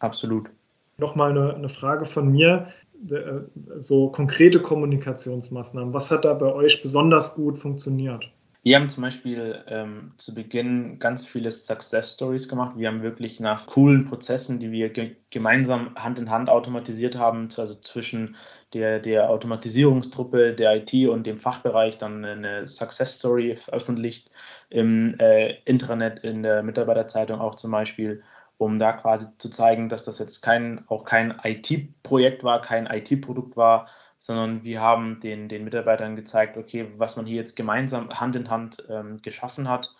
Absolut. 0.00 0.50
Nochmal 0.98 1.30
eine, 1.30 1.54
eine 1.54 1.68
Frage 1.68 2.04
von 2.04 2.30
mir 2.30 2.66
äh, 3.10 3.40
so 3.78 4.08
konkrete 4.08 4.60
Kommunikationsmaßnahmen. 4.60 5.92
Was 5.92 6.10
hat 6.10 6.24
da 6.24 6.34
bei 6.34 6.52
euch 6.52 6.82
besonders 6.82 7.34
gut 7.34 7.58
funktioniert? 7.58 8.30
Wir 8.64 8.76
haben 8.76 8.88
zum 8.88 9.02
Beispiel 9.02 9.62
ähm, 9.68 10.14
zu 10.16 10.34
Beginn 10.34 10.98
ganz 10.98 11.26
viele 11.26 11.52
Success 11.52 12.14
Stories 12.14 12.48
gemacht. 12.48 12.78
Wir 12.78 12.88
haben 12.88 13.02
wirklich 13.02 13.38
nach 13.38 13.66
coolen 13.66 14.06
Prozessen, 14.06 14.58
die 14.58 14.72
wir 14.72 14.88
ge 14.88 15.16
gemeinsam 15.28 15.94
Hand 15.96 16.18
in 16.18 16.30
Hand 16.30 16.48
automatisiert 16.48 17.14
haben, 17.14 17.50
also 17.58 17.74
zwischen 17.74 18.36
der, 18.72 19.00
der 19.00 19.28
Automatisierungstruppe, 19.28 20.54
der 20.54 20.76
IT 20.76 20.94
und 21.10 21.26
dem 21.26 21.40
Fachbereich, 21.40 21.98
dann 21.98 22.24
eine 22.24 22.66
Success 22.66 23.18
Story 23.18 23.56
veröffentlicht 23.56 24.30
im 24.70 25.18
äh, 25.20 25.56
Intranet, 25.66 26.20
in 26.20 26.42
der 26.42 26.62
Mitarbeiterzeitung 26.62 27.40
auch 27.42 27.56
zum 27.56 27.70
Beispiel, 27.70 28.22
um 28.56 28.78
da 28.78 28.94
quasi 28.94 29.26
zu 29.36 29.50
zeigen, 29.50 29.90
dass 29.90 30.06
das 30.06 30.18
jetzt 30.18 30.40
kein, 30.40 30.88
auch 30.88 31.04
kein 31.04 31.34
IT-Projekt 31.42 32.44
war, 32.44 32.62
kein 32.62 32.86
IT-Produkt 32.86 33.58
war, 33.58 33.88
sondern 34.24 34.64
wir 34.64 34.80
haben 34.80 35.20
den, 35.20 35.50
den 35.50 35.64
Mitarbeitern 35.64 36.16
gezeigt, 36.16 36.56
okay, 36.56 36.90
was 36.96 37.16
man 37.16 37.26
hier 37.26 37.36
jetzt 37.36 37.56
gemeinsam 37.56 38.08
Hand 38.08 38.34
in 38.36 38.48
Hand 38.48 38.82
ähm, 38.88 39.20
geschaffen 39.20 39.68
hat 39.68 39.94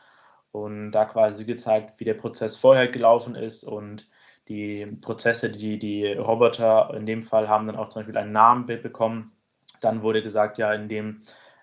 und 0.51 0.93
da 0.93 1.05
quasi 1.05 1.45
gezeigt, 1.45 2.01
wie 2.01 2.05
der 2.05 2.15
Prozess 2.15 2.57
vorher 2.57 2.89
gelaufen 2.89 3.35
ist 3.35 3.65
und 3.65 4.09
die 4.49 4.87
Prozesse, 5.03 5.51
die 5.51 5.79
die 5.79 6.11
Roboter 6.11 6.95
in 6.97 7.05
dem 7.05 7.25
Fall 7.25 7.51
haben 7.51 7.67
dann 7.67 7.77
auch 7.77 7.91
zum 7.91 8.01
Beispiel 8.01 8.17
ein 8.17 8.33
Namenbild 8.33 8.83
bekommen. 8.83 9.33
Dann 9.83 10.01
wurde 10.01 10.23
gesagt, 10.23 10.57
ja, 10.57 10.73
in 10.73 10.89
dem 10.89 11.21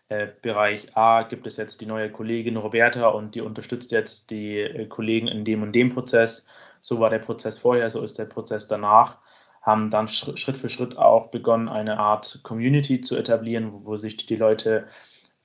äh, 0.09 0.27
Bereich 0.43 0.95
A 0.95 1.23
gibt 1.23 1.47
es 1.47 1.57
jetzt 1.57 1.81
die 1.81 1.87
neue 1.87 2.11
Kollegin 2.11 2.57
Roberta 2.57 3.07
und 3.07 3.33
die 3.33 3.41
unterstützt 3.41 3.91
jetzt 3.91 4.29
die 4.29 4.59
äh, 4.59 4.85
Kollegen 4.85 5.27
in 5.27 5.45
dem 5.45 5.63
und 5.63 5.71
dem 5.71 5.91
Prozess. 5.91 6.45
So 6.79 6.99
war 6.99 7.09
der 7.09 7.19
Prozess 7.19 7.57
vorher, 7.57 7.89
so 7.89 8.03
ist 8.03 8.19
der 8.19 8.25
Prozess 8.25 8.67
danach 8.67 9.17
haben 9.61 9.91
dann 9.91 10.07
Schritt 10.07 10.57
für 10.57 10.69
Schritt 10.69 10.97
auch 10.97 11.27
begonnen, 11.27 11.69
eine 11.69 11.99
Art 11.99 12.39
Community 12.43 13.01
zu 13.01 13.15
etablieren, 13.15 13.85
wo, 13.85 13.95
sich 13.95 14.17
die 14.17 14.35
Leute 14.35 14.87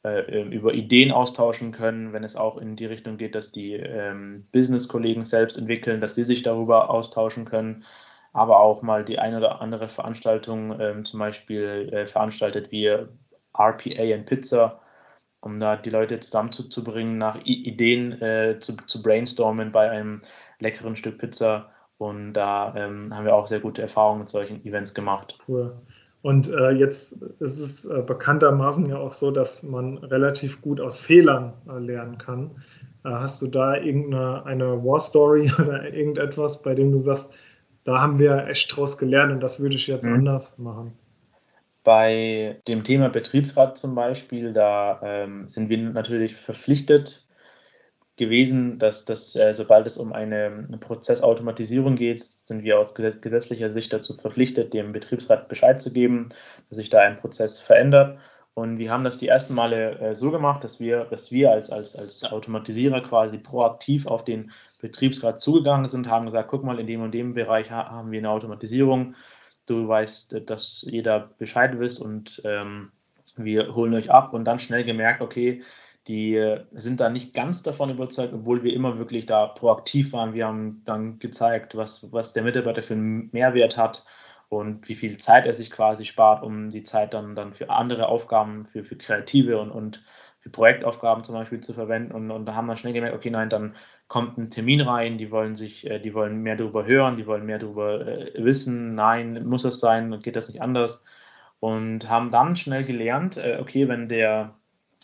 äh, 0.05 0.21
ähm, 0.41 0.53
über 0.53 0.73
Ideen 0.73 1.13
austauschen 1.13 1.73
können, 1.73 2.13
wenn 2.13 2.25
es 2.25 2.37
auch 2.37 2.57
in 2.57 2.77
die 2.77 2.87
Richtung 2.87 3.19
geht, 3.19 3.35
dass 3.35 3.53
die 3.53 3.75
ähm, 3.75 4.47
Business-Kollegen 4.53 5.25
selbst 5.25 5.59
entwickeln, 5.59 6.01
dass 6.01 6.15
die 6.15 6.25
sich 6.25 6.43
darüber 6.43 6.89
austauschen 6.91 7.45
können, 7.45 7.85
aber 8.33 8.61
auch 8.61 8.83
mal 8.83 9.05
die 9.05 9.19
eine 9.19 9.39
oder 9.39 9.61
andere 9.61 9.89
Veranstaltung 9.89 10.81
ähm, 10.81 11.05
zum 11.05 11.21
Beispiel 11.21 11.91
äh, 11.93 12.07
veranstaltet 12.07 12.71
wie 12.71 12.87
RPA 12.87 14.15
and 14.15 14.27
Pizza, 14.27 14.81
um 15.41 15.61
da 15.61 15.77
die 15.77 15.91
Leute 15.91 16.21
zusammenzubringen, 16.21 17.19
nach 17.19 17.37
I 17.45 17.67
Ideen 17.67 18.21
äh, 18.23 18.59
zu, 18.61 18.77
zu 18.87 19.03
brainstormen 19.03 19.73
bei 19.73 19.91
einem 19.91 20.23
leckeren 20.59 20.97
Stück 20.97 21.19
Pizza 21.19 21.71
und 21.99 22.35
da 22.35 22.75
ähm, 22.77 23.15
haben 23.15 23.25
wir 23.25 23.35
auch 23.35 23.47
sehr 23.47 23.61
gute 23.61 23.83
Erfahrungen 23.83 24.21
mit 24.21 24.29
solchen 24.29 24.65
Events 24.65 24.95
gemacht. 24.95 25.39
Cool. 25.49 25.73
Und 26.23 26.53
äh, 26.53 26.71
jetzt 26.71 27.13
ist 27.39 27.61
es 27.61 27.85
äh, 27.85 28.03
bekanntermaßen 28.03 28.89
ja 28.89 28.99
auch 28.99 29.13
so, 29.13 29.31
dass 29.31 29.63
man 29.63 29.99
relativ 29.99 30.61
gut 30.61 30.81
aus 30.81 30.99
Fehlern 30.99 31.53
äh, 31.69 31.79
lernen 31.79 32.19
kann. 32.19 32.51
Äh, 33.05 33.11
hast 33.11 33.41
du 33.43 33.47
da 33.47 33.77
irgendeine 33.77 34.45
eine 34.45 34.85
War 34.85 34.99
Story 34.99 35.51
oder 35.59 35.93
irgendetwas, 35.93 36.63
bei 36.63 36.75
dem 36.75 36.91
du 36.91 36.99
sagst, 36.99 37.37
da 37.85 38.01
haben 38.01 38.19
wir 38.19 38.49
echt 38.49 38.77
draus 38.77 38.99
gelernt 38.99 39.33
und 39.33 39.41
das 39.41 39.61
würde 39.61 39.77
ich 39.77 39.87
jetzt 39.87 40.07
mhm. 40.07 40.15
anders 40.15 40.59
machen? 40.59 40.95
Bei 41.85 42.61
dem 42.67 42.83
Thema 42.83 43.09
Betriebsrat 43.09 43.79
zum 43.79 43.95
Beispiel, 43.95 44.53
da 44.53 45.01
ähm, 45.05 45.47
sind 45.47 45.69
wir 45.69 45.79
natürlich 45.79 46.35
verpflichtet, 46.35 47.26
gewesen, 48.17 48.79
dass, 48.79 49.05
dass 49.05 49.37
äh, 49.37 49.53
sobald 49.53 49.87
es 49.87 49.97
um 49.97 50.13
eine, 50.13 50.65
eine, 50.69 50.79
Prozessautomatisierung 50.79 51.97
geht, 51.97 52.21
sind 52.21 52.65
wir 52.65 52.79
aus 52.79 52.95
gesetzlicher 52.95 53.71
Sicht 53.71 53.93
dazu 53.93 54.17
verpflichtet, 54.17 54.73
dem 54.73 54.93
Betriebsrat 54.93 55.49
Bescheid 55.49 55.81
zu 55.81 55.93
geben, 55.93 56.31
dass 56.69 56.79
sich 56.79 56.89
da 56.89 57.01
ein 57.01 57.19
Prozess 57.19 57.59
verändert. 57.59 58.19
Und 58.55 58.79
wir 58.79 58.91
haben 58.91 59.05
das 59.05 59.19
die 59.19 59.29
ersten 59.29 59.55
Male 59.55 59.99
äh, 59.99 60.15
so 60.15 60.31
gemacht, 60.31 60.65
dass 60.65 60.81
wir, 60.81 61.05
dass 61.05 61.31
wir 61.31 61.51
als, 61.51 61.71
als, 61.71 61.95
als 61.95 62.25
Automatisierer 62.25 63.03
quasi 63.03 63.37
proaktiv 63.37 64.07
auf 64.07 64.25
den 64.25 64.51
Betriebsrat 64.81 65.43
zugegangen 65.43 65.89
sind, 65.89 66.09
haben 66.09 66.25
gesagt, 66.25 66.49
guck 66.49 66.65
mal, 66.65 66.81
in 66.81 66.87
dem 66.87 67.03
und 67.03 67.13
dem 67.13 67.35
Bereich 67.35 67.71
haben 67.71 68.11
wir 68.11 68.19
eine 68.19 68.31
Automatisierung. 68.31 69.15
Du 69.67 69.87
weißt, 69.87 70.43
dass 70.47 70.87
jeder 70.89 71.31
Bescheid 71.37 71.79
wisst 71.79 72.01
und 72.01 72.41
ähm, 72.47 72.93
wir 73.37 73.75
holen 73.75 73.93
euch 73.93 74.11
ab 74.11 74.33
und 74.33 74.47
dann 74.47 74.59
schnell 74.59 74.85
gemerkt, 74.85 75.21
okay, 75.21 75.63
die 76.09 76.57
sind 76.73 77.01
da 77.01 77.09
nicht 77.11 77.35
ganz 77.35 77.63
davon 77.63 77.91
überzeugt, 77.91 78.33
obwohl 78.33 78.63
wir 78.63 78.73
immer 78.73 78.99
wirklich 78.99 79.27
da 79.27 79.47
proaktiv 79.47 80.13
waren. 80.13 80.35
Wir 80.35 80.47
haben 80.47 80.83
dann 80.85 81.19
gezeigt, 81.19 81.77
was, 81.77 82.13
was 82.13 82.33
der 82.33 82.45
Mitarbeiter 82.45 82.83
für 82.83 82.95
einen 82.95 83.29
Mehrwert 83.33 83.77
hat 83.77 84.05
und 84.49 84.89
wie 84.89 84.95
viel 84.95 85.19
Zeit 85.19 85.47
er 85.47 85.55
sich 85.55 85.71
quasi 85.71 86.05
spart, 86.05 86.43
um 86.43 86.71
die 86.71 86.85
Zeit 86.85 87.15
dann, 87.15 87.35
dann 87.35 87.55
für 87.55 87.71
andere 87.71 88.09
Aufgaben, 88.09 88.67
für, 88.67 88.85
für 88.85 88.97
kreative 88.97 89.61
und, 89.61 89.71
und 89.71 90.05
für 90.41 90.51
Projektaufgaben 90.51 91.25
zum 91.25 91.35
Beispiel 91.35 91.61
zu 91.61 91.75
verwenden. 91.75 92.13
Und, 92.13 92.31
und 92.31 92.47
da 92.47 92.55
haben 92.55 92.67
wir 92.67 92.77
schnell 92.77 92.93
gemerkt, 92.93 93.17
okay, 93.17 93.31
nein, 93.31 93.51
dann 93.51 93.75
kommt 94.07 94.39
ein 94.39 94.51
Termin 94.51 94.81
rein, 94.83 95.19
die 95.19 95.33
wollen 95.33 95.57
sich, 95.57 95.91
äh, 95.91 95.99
die 95.99 96.15
wollen 96.15 96.43
mehr 96.43 96.57
darüber 96.57 96.87
hören, 96.87 97.17
die 97.17 97.27
wollen 97.27 97.47
mehr 97.47 97.59
darüber 97.59 98.07
äh, 98.07 98.33
wissen, 98.45 98.95
nein, 98.95 99.45
muss 99.47 99.65
es 99.65 99.81
sein, 99.81 100.21
geht 100.23 100.37
das 100.37 100.49
nicht 100.49 100.63
anders. 100.63 101.05
Und 101.59 102.09
haben 102.09 102.31
dann 102.31 102.57
schnell 102.57 102.85
gelernt, 102.85 103.37
äh, 103.37 103.59
okay, 103.61 103.89
wenn 103.89 104.09
der 104.09 104.55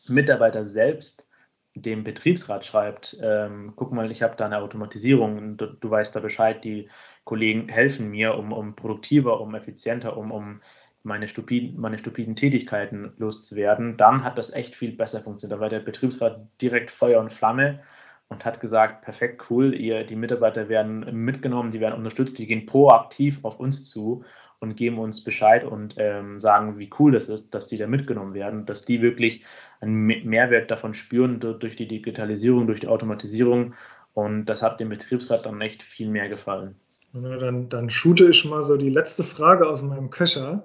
Mitarbeiter 0.09 0.65
selbst 0.65 1.27
dem 1.75 2.05
Betriebsrat 2.05 2.67
schreibt, 2.67 3.17
ähm, 3.23 3.73
guck 3.77 3.93
mal, 3.93 4.11
ich 4.11 4.23
habe 4.23 4.37
da 4.37 4.45
eine 4.47 4.59
Automatisierung, 4.59 5.57
du, 5.57 5.67
du, 5.67 5.91
weißt 5.91 6.15
da 6.15 6.21
Bescheid, 6.21 6.63
die 6.65 6.89
Kollegen 7.25 7.69
helfen 7.69 8.11
mir, 8.11 8.37
um, 8.37 8.53
um 8.53 8.77
produktiver, 8.77 9.41
um 9.41 9.55
effizienter, 9.55 10.17
um, 10.17 10.33
um 10.33 10.61
meine, 11.03 11.29
stupiden, 11.29 11.81
meine 11.81 11.99
stupiden 11.99 12.37
Tätigkeiten 12.37 13.15
loszuwerden, 13.17 13.97
dann 13.97 14.23
hat 14.23 14.39
das 14.39 14.53
echt 14.53 14.77
viel 14.77 14.93
besser 14.93 15.21
funktioniert. 15.21 15.57
Da 15.57 15.61
war 15.61 15.71
der 15.71 15.81
Betriebsrat 15.81 16.47
direkt 16.61 16.91
Feuer 16.91 17.21
und 17.21 17.33
Flamme 17.33 17.81
und 18.29 18.45
hat 18.45 18.61
gesagt, 18.61 19.03
perfekt, 19.03 19.51
cool, 19.51 19.75
ihr, 19.75 20.05
die 20.05 20.17
Mitarbeiter 20.17 20.69
werden 20.69 21.25
mitgenommen, 21.25 21.71
die 21.71 21.81
werden 21.81 21.97
unterstützt, 21.97 22.39
die 22.39 22.47
gehen 22.47 22.67
proaktiv 22.67 23.41
auf 23.43 23.59
uns 23.59 23.85
zu 23.85 24.25
und 24.63 24.77
geben 24.77 24.99
uns 24.99 25.25
Bescheid 25.25 25.65
und 25.65 25.95
ähm, 25.99 26.39
sagen, 26.39 26.79
wie 26.79 26.91
cool 26.99 27.13
das 27.13 27.29
ist, 27.29 27.53
dass 27.53 27.67
die 27.67 27.79
da 27.79 27.87
mitgenommen 27.87 28.33
werden, 28.33 28.65
dass 28.65 28.85
die 28.85 29.03
wirklich 29.03 29.45
einen 29.81 30.07
Mehrwert 30.07 30.71
davon 30.71 30.95
spüren 30.95 31.41
durch 31.41 31.75
die 31.75 31.89
Digitalisierung, 31.89 32.69
durch 32.69 32.81
die 32.81 32.87
Automatisierung. 32.87 33.75
Und 34.15 34.47
das 34.47 34.63
hat 34.63 34.79
dem 34.79 34.91
Betriebsrat 34.91 35.45
dann 35.45 35.61
echt 35.61 35.83
viel 35.83 36.09
mehr 36.09 36.29
gefallen. 36.29 36.77
Na, 37.13 37.37
dann, 37.37 37.69
dann 37.69 37.91
shoote 37.91 38.31
ich 38.31 38.45
mal 38.45 38.63
so 38.63 38.77
die 38.77 38.91
letzte 38.91 39.25
Frage 39.25 39.69
aus 39.69 39.83
meinem 39.83 40.11
Köcher. 40.11 40.63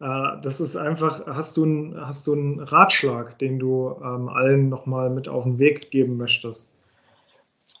Äh, 0.00 0.40
das 0.42 0.60
ist 0.60 0.76
einfach, 0.76 1.26
hast 1.26 1.56
du, 1.56 1.64
ein, 1.64 1.96
hast 2.00 2.26
du 2.26 2.34
einen 2.34 2.60
Ratschlag, 2.60 3.38
den 3.38 3.58
du 3.58 3.96
ähm, 4.02 4.28
allen 4.28 4.68
nochmal 4.68 5.10
mit 5.10 5.28
auf 5.28 5.44
den 5.44 5.58
Weg 5.58 5.90
geben 5.90 6.16
möchtest? 6.16 6.70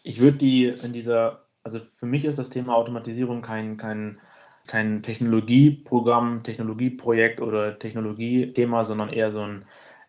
Ich 0.02 0.20
würde 0.20 0.38
die 0.38 0.66
in 0.66 0.92
dieser, 0.92 1.42
also 1.62 1.80
für 1.96 2.06
mich 2.06 2.24
ist 2.24 2.38
das 2.38 2.50
Thema 2.50 2.74
Automatisierung 2.74 3.40
kein, 3.40 3.76
kein 3.76 4.18
kein 4.66 5.02
Technologieprogramm, 5.02 6.42
Technologieprojekt 6.42 7.40
oder 7.40 7.78
Technologiethema, 7.78 8.84
sondern 8.84 9.10
eher 9.10 9.32
so 9.32 9.40
ein 9.40 9.64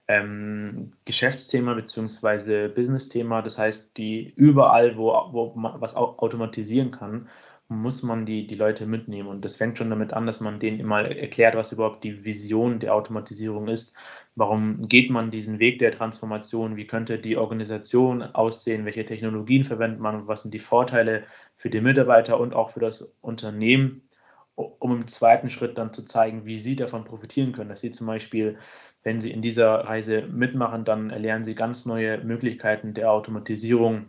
ähm, 0.07 0.93
Geschäftsthema 1.05 1.73
bzw. 1.73 2.69
Business-Thema. 2.69 3.41
Das 3.41 3.57
heißt, 3.57 3.97
die 3.97 4.33
überall, 4.35 4.97
wo, 4.97 5.11
wo 5.31 5.53
man 5.55 5.81
was 5.81 5.95
automatisieren 5.95 6.91
kann, 6.91 7.27
muss 7.67 8.03
man 8.03 8.25
die, 8.25 8.45
die 8.45 8.55
Leute 8.55 8.85
mitnehmen. 8.85 9.27
Und 9.27 9.43
das 9.43 9.55
fängt 9.57 9.77
schon 9.77 9.89
damit 9.89 10.13
an, 10.13 10.27
dass 10.27 10.39
man 10.39 10.59
denen 10.59 10.85
mal 10.85 11.11
erklärt, 11.11 11.55
was 11.55 11.71
überhaupt 11.71 12.03
die 12.03 12.23
Vision 12.23 12.79
der 12.79 12.93
Automatisierung 12.93 13.67
ist. 13.67 13.95
Warum 14.35 14.87
geht 14.87 15.09
man 15.09 15.31
diesen 15.31 15.59
Weg 15.59 15.79
der 15.79 15.91
Transformation? 15.91 16.75
Wie 16.75 16.85
könnte 16.85 17.17
die 17.17 17.37
Organisation 17.37 18.21
aussehen? 18.21 18.85
Welche 18.85 19.05
Technologien 19.05 19.65
verwendet 19.65 19.99
man? 19.99 20.27
Was 20.27 20.43
sind 20.43 20.53
die 20.53 20.59
Vorteile 20.59 21.23
für 21.55 21.69
die 21.71 21.81
Mitarbeiter 21.81 22.39
und 22.39 22.53
auch 22.53 22.69
für 22.71 22.79
das 22.79 23.01
Unternehmen? 23.21 24.01
Um 24.55 24.91
im 24.91 25.07
zweiten 25.07 25.49
Schritt 25.49 25.77
dann 25.77 25.93
zu 25.93 26.05
zeigen, 26.05 26.45
wie 26.45 26.59
sie 26.59 26.75
davon 26.75 27.03
profitieren 27.03 27.51
können. 27.51 27.69
Dass 27.69 27.81
sie 27.81 27.91
zum 27.91 28.07
Beispiel, 28.07 28.57
wenn 29.03 29.19
sie 29.19 29.31
in 29.31 29.41
dieser 29.41 29.71
Reise 29.81 30.21
mitmachen, 30.23 30.85
dann 30.85 31.09
erlernen 31.09 31.45
sie 31.45 31.55
ganz 31.55 31.85
neue 31.85 32.19
Möglichkeiten 32.19 32.93
der 32.93 33.11
Automatisierung. 33.11 34.05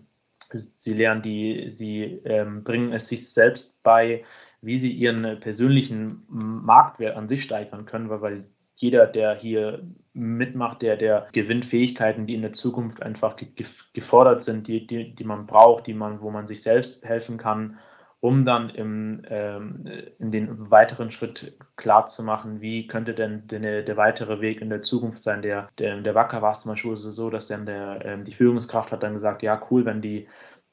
Sie 0.52 0.94
lernen 0.94 1.22
die, 1.22 1.68
sie 1.68 2.20
ähm, 2.24 2.62
bringen 2.62 2.92
es 2.92 3.08
sich 3.08 3.32
selbst 3.32 3.82
bei, 3.82 4.24
wie 4.60 4.78
sie 4.78 4.92
ihren 4.92 5.40
persönlichen 5.40 6.24
Marktwert 6.28 7.16
an 7.16 7.28
sich 7.28 7.42
steigern 7.42 7.84
können, 7.84 8.08
weil, 8.08 8.22
weil 8.22 8.44
jeder, 8.76 9.06
der 9.06 9.34
hier 9.34 9.82
mitmacht, 10.12 10.82
der, 10.82 10.96
der 10.96 11.28
gewinnt 11.32 11.64
Fähigkeiten, 11.64 12.26
die 12.26 12.34
in 12.34 12.42
der 12.42 12.52
Zukunft 12.52 13.02
einfach 13.02 13.36
ge 13.36 13.48
gefordert 13.92 14.42
sind, 14.42 14.68
die, 14.68 14.86
die, 14.86 15.14
die 15.14 15.24
man 15.24 15.46
braucht, 15.46 15.86
die 15.86 15.94
man, 15.94 16.20
wo 16.20 16.30
man 16.30 16.46
sich 16.46 16.62
selbst 16.62 17.04
helfen 17.04 17.38
kann 17.38 17.78
um 18.26 18.44
dann 18.44 18.70
im, 18.70 19.22
ähm, 19.30 19.84
in 20.18 20.32
den 20.32 20.68
weiteren 20.68 21.12
Schritt 21.12 21.56
klar 21.76 22.08
zu 22.08 22.24
machen, 22.24 22.60
wie 22.60 22.88
könnte 22.88 23.14
denn 23.14 23.46
der, 23.46 23.82
der 23.84 23.96
weitere 23.96 24.40
Weg 24.40 24.60
in 24.60 24.68
der 24.68 24.82
Zukunft 24.82 25.22
sein. 25.22 25.42
Der, 25.42 25.68
der, 25.78 26.00
der 26.00 26.14
Wacker 26.16 26.42
war 26.42 26.50
es 26.50 26.60
zum 26.60 26.72
Beispiel 26.72 26.96
so, 26.96 27.30
dass 27.30 27.46
dann 27.46 27.66
der, 27.66 28.04
ähm, 28.04 28.24
die 28.24 28.34
Führungskraft 28.34 28.90
hat 28.90 29.04
dann 29.04 29.14
gesagt, 29.14 29.44
ja 29.44 29.62
cool, 29.70 29.84
wenn 29.84 30.02
die 30.02 30.26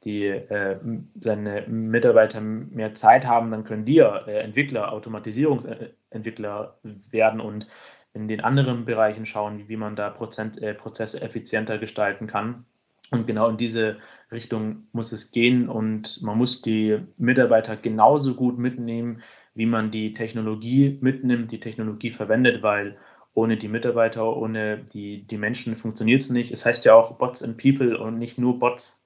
die 0.03 0.25
äh, 0.25 0.77
seine 1.21 1.61
Mitarbeiter 1.67 2.41
mehr 2.41 2.93
Zeit 2.93 3.25
haben, 3.25 3.51
dann 3.51 3.63
können 3.63 3.85
die 3.85 3.95
ja 3.95 4.17
äh, 4.27 4.39
Entwickler, 4.39 4.91
Automatisierungsentwickler 4.91 6.77
werden 7.09 7.39
und 7.39 7.67
in 8.13 8.27
den 8.27 8.41
anderen 8.41 8.83
Bereichen 8.83 9.25
schauen, 9.25 9.59
wie, 9.59 9.69
wie 9.69 9.77
man 9.77 9.95
da 9.95 10.09
Prozent, 10.09 10.61
äh, 10.61 10.73
Prozesse 10.73 11.21
effizienter 11.21 11.77
gestalten 11.77 12.27
kann. 12.27 12.65
Und 13.13 13.27
genau 13.27 13.49
in 13.49 13.57
diese 13.57 13.97
Richtung 14.31 14.87
muss 14.91 15.11
es 15.11 15.31
gehen 15.31 15.69
und 15.69 16.21
man 16.21 16.37
muss 16.37 16.61
die 16.61 16.99
Mitarbeiter 17.17 17.77
genauso 17.77 18.33
gut 18.33 18.57
mitnehmen, 18.57 19.21
wie 19.55 19.67
man 19.67 19.91
die 19.91 20.13
Technologie 20.13 20.97
mitnimmt, 21.01 21.51
die 21.51 21.59
Technologie 21.59 22.11
verwendet, 22.11 22.63
weil 22.63 22.97
ohne 23.35 23.57
die 23.57 23.67
Mitarbeiter, 23.67 24.35
ohne 24.35 24.79
die, 24.93 25.23
die 25.27 25.37
Menschen 25.37 25.75
funktioniert 25.75 26.21
es 26.21 26.29
nicht. 26.29 26.51
Es 26.51 26.65
heißt 26.65 26.85
ja 26.85 26.93
auch 26.95 27.17
Bots 27.17 27.43
and 27.43 27.57
People 27.57 27.97
und 27.97 28.17
nicht 28.17 28.37
nur 28.37 28.59
Bots. 28.59 28.99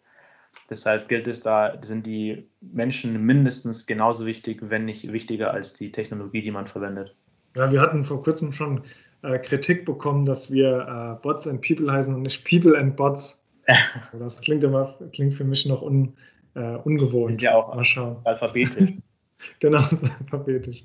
Deshalb 0.70 1.08
gilt 1.08 1.28
es, 1.28 1.42
da 1.42 1.78
sind 1.82 2.06
die 2.06 2.48
Menschen 2.62 3.26
mindestens 3.26 3.86
genauso 3.86 4.26
wichtig, 4.26 4.60
wenn 4.62 4.86
nicht 4.86 5.12
wichtiger 5.14 5.52
als 5.52 5.74
die 5.74 5.92
Technologie, 5.92 6.42
die 6.42 6.52
man 6.52 6.68
verwendet. 6.68 7.16
Ja, 7.56 7.72
wir 7.72 7.82
hatten 7.82 8.04
vor 8.04 8.22
kurzem 8.22 8.52
schon 8.52 8.84
äh, 9.24 9.40
Kritik 9.40 9.86
bekommen, 9.86 10.26
dass 10.26 10.52
wir 10.52 11.18
äh, 11.18 11.22
Bots 11.22 11.48
and 11.48 11.62
People 11.66 11.92
heißen 11.92 12.14
und 12.14 12.22
nicht 12.22 12.46
People 12.46 12.78
and 12.78 12.96
Bots. 12.96 13.44
Das 14.20 14.42
klingt 14.42 14.64
immer 14.64 14.98
klingt 15.12 15.34
für 15.34 15.44
mich 15.44 15.66
noch 15.66 15.82
un, 15.82 16.16
äh, 16.56 16.76
ungewohnt. 16.78 17.42
Ja, 17.42 17.56
auch 17.56 17.76
Mal 17.76 17.84
schauen. 17.84 18.18
alphabetisch. 18.24 18.94
genau, 19.60 19.80
alphabetisch. 20.20 20.84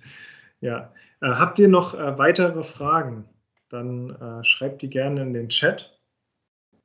Ja. 0.60 0.92
Äh, 1.20 1.28
habt 1.28 1.58
ihr 1.58 1.68
noch 1.68 1.94
äh, 1.94 2.18
weitere 2.18 2.62
Fragen? 2.62 3.24
Dann 3.68 4.10
äh, 4.10 4.44
schreibt 4.44 4.82
die 4.82 4.90
gerne 4.90 5.22
in 5.22 5.32
den 5.32 5.48
Chat. 5.48 5.98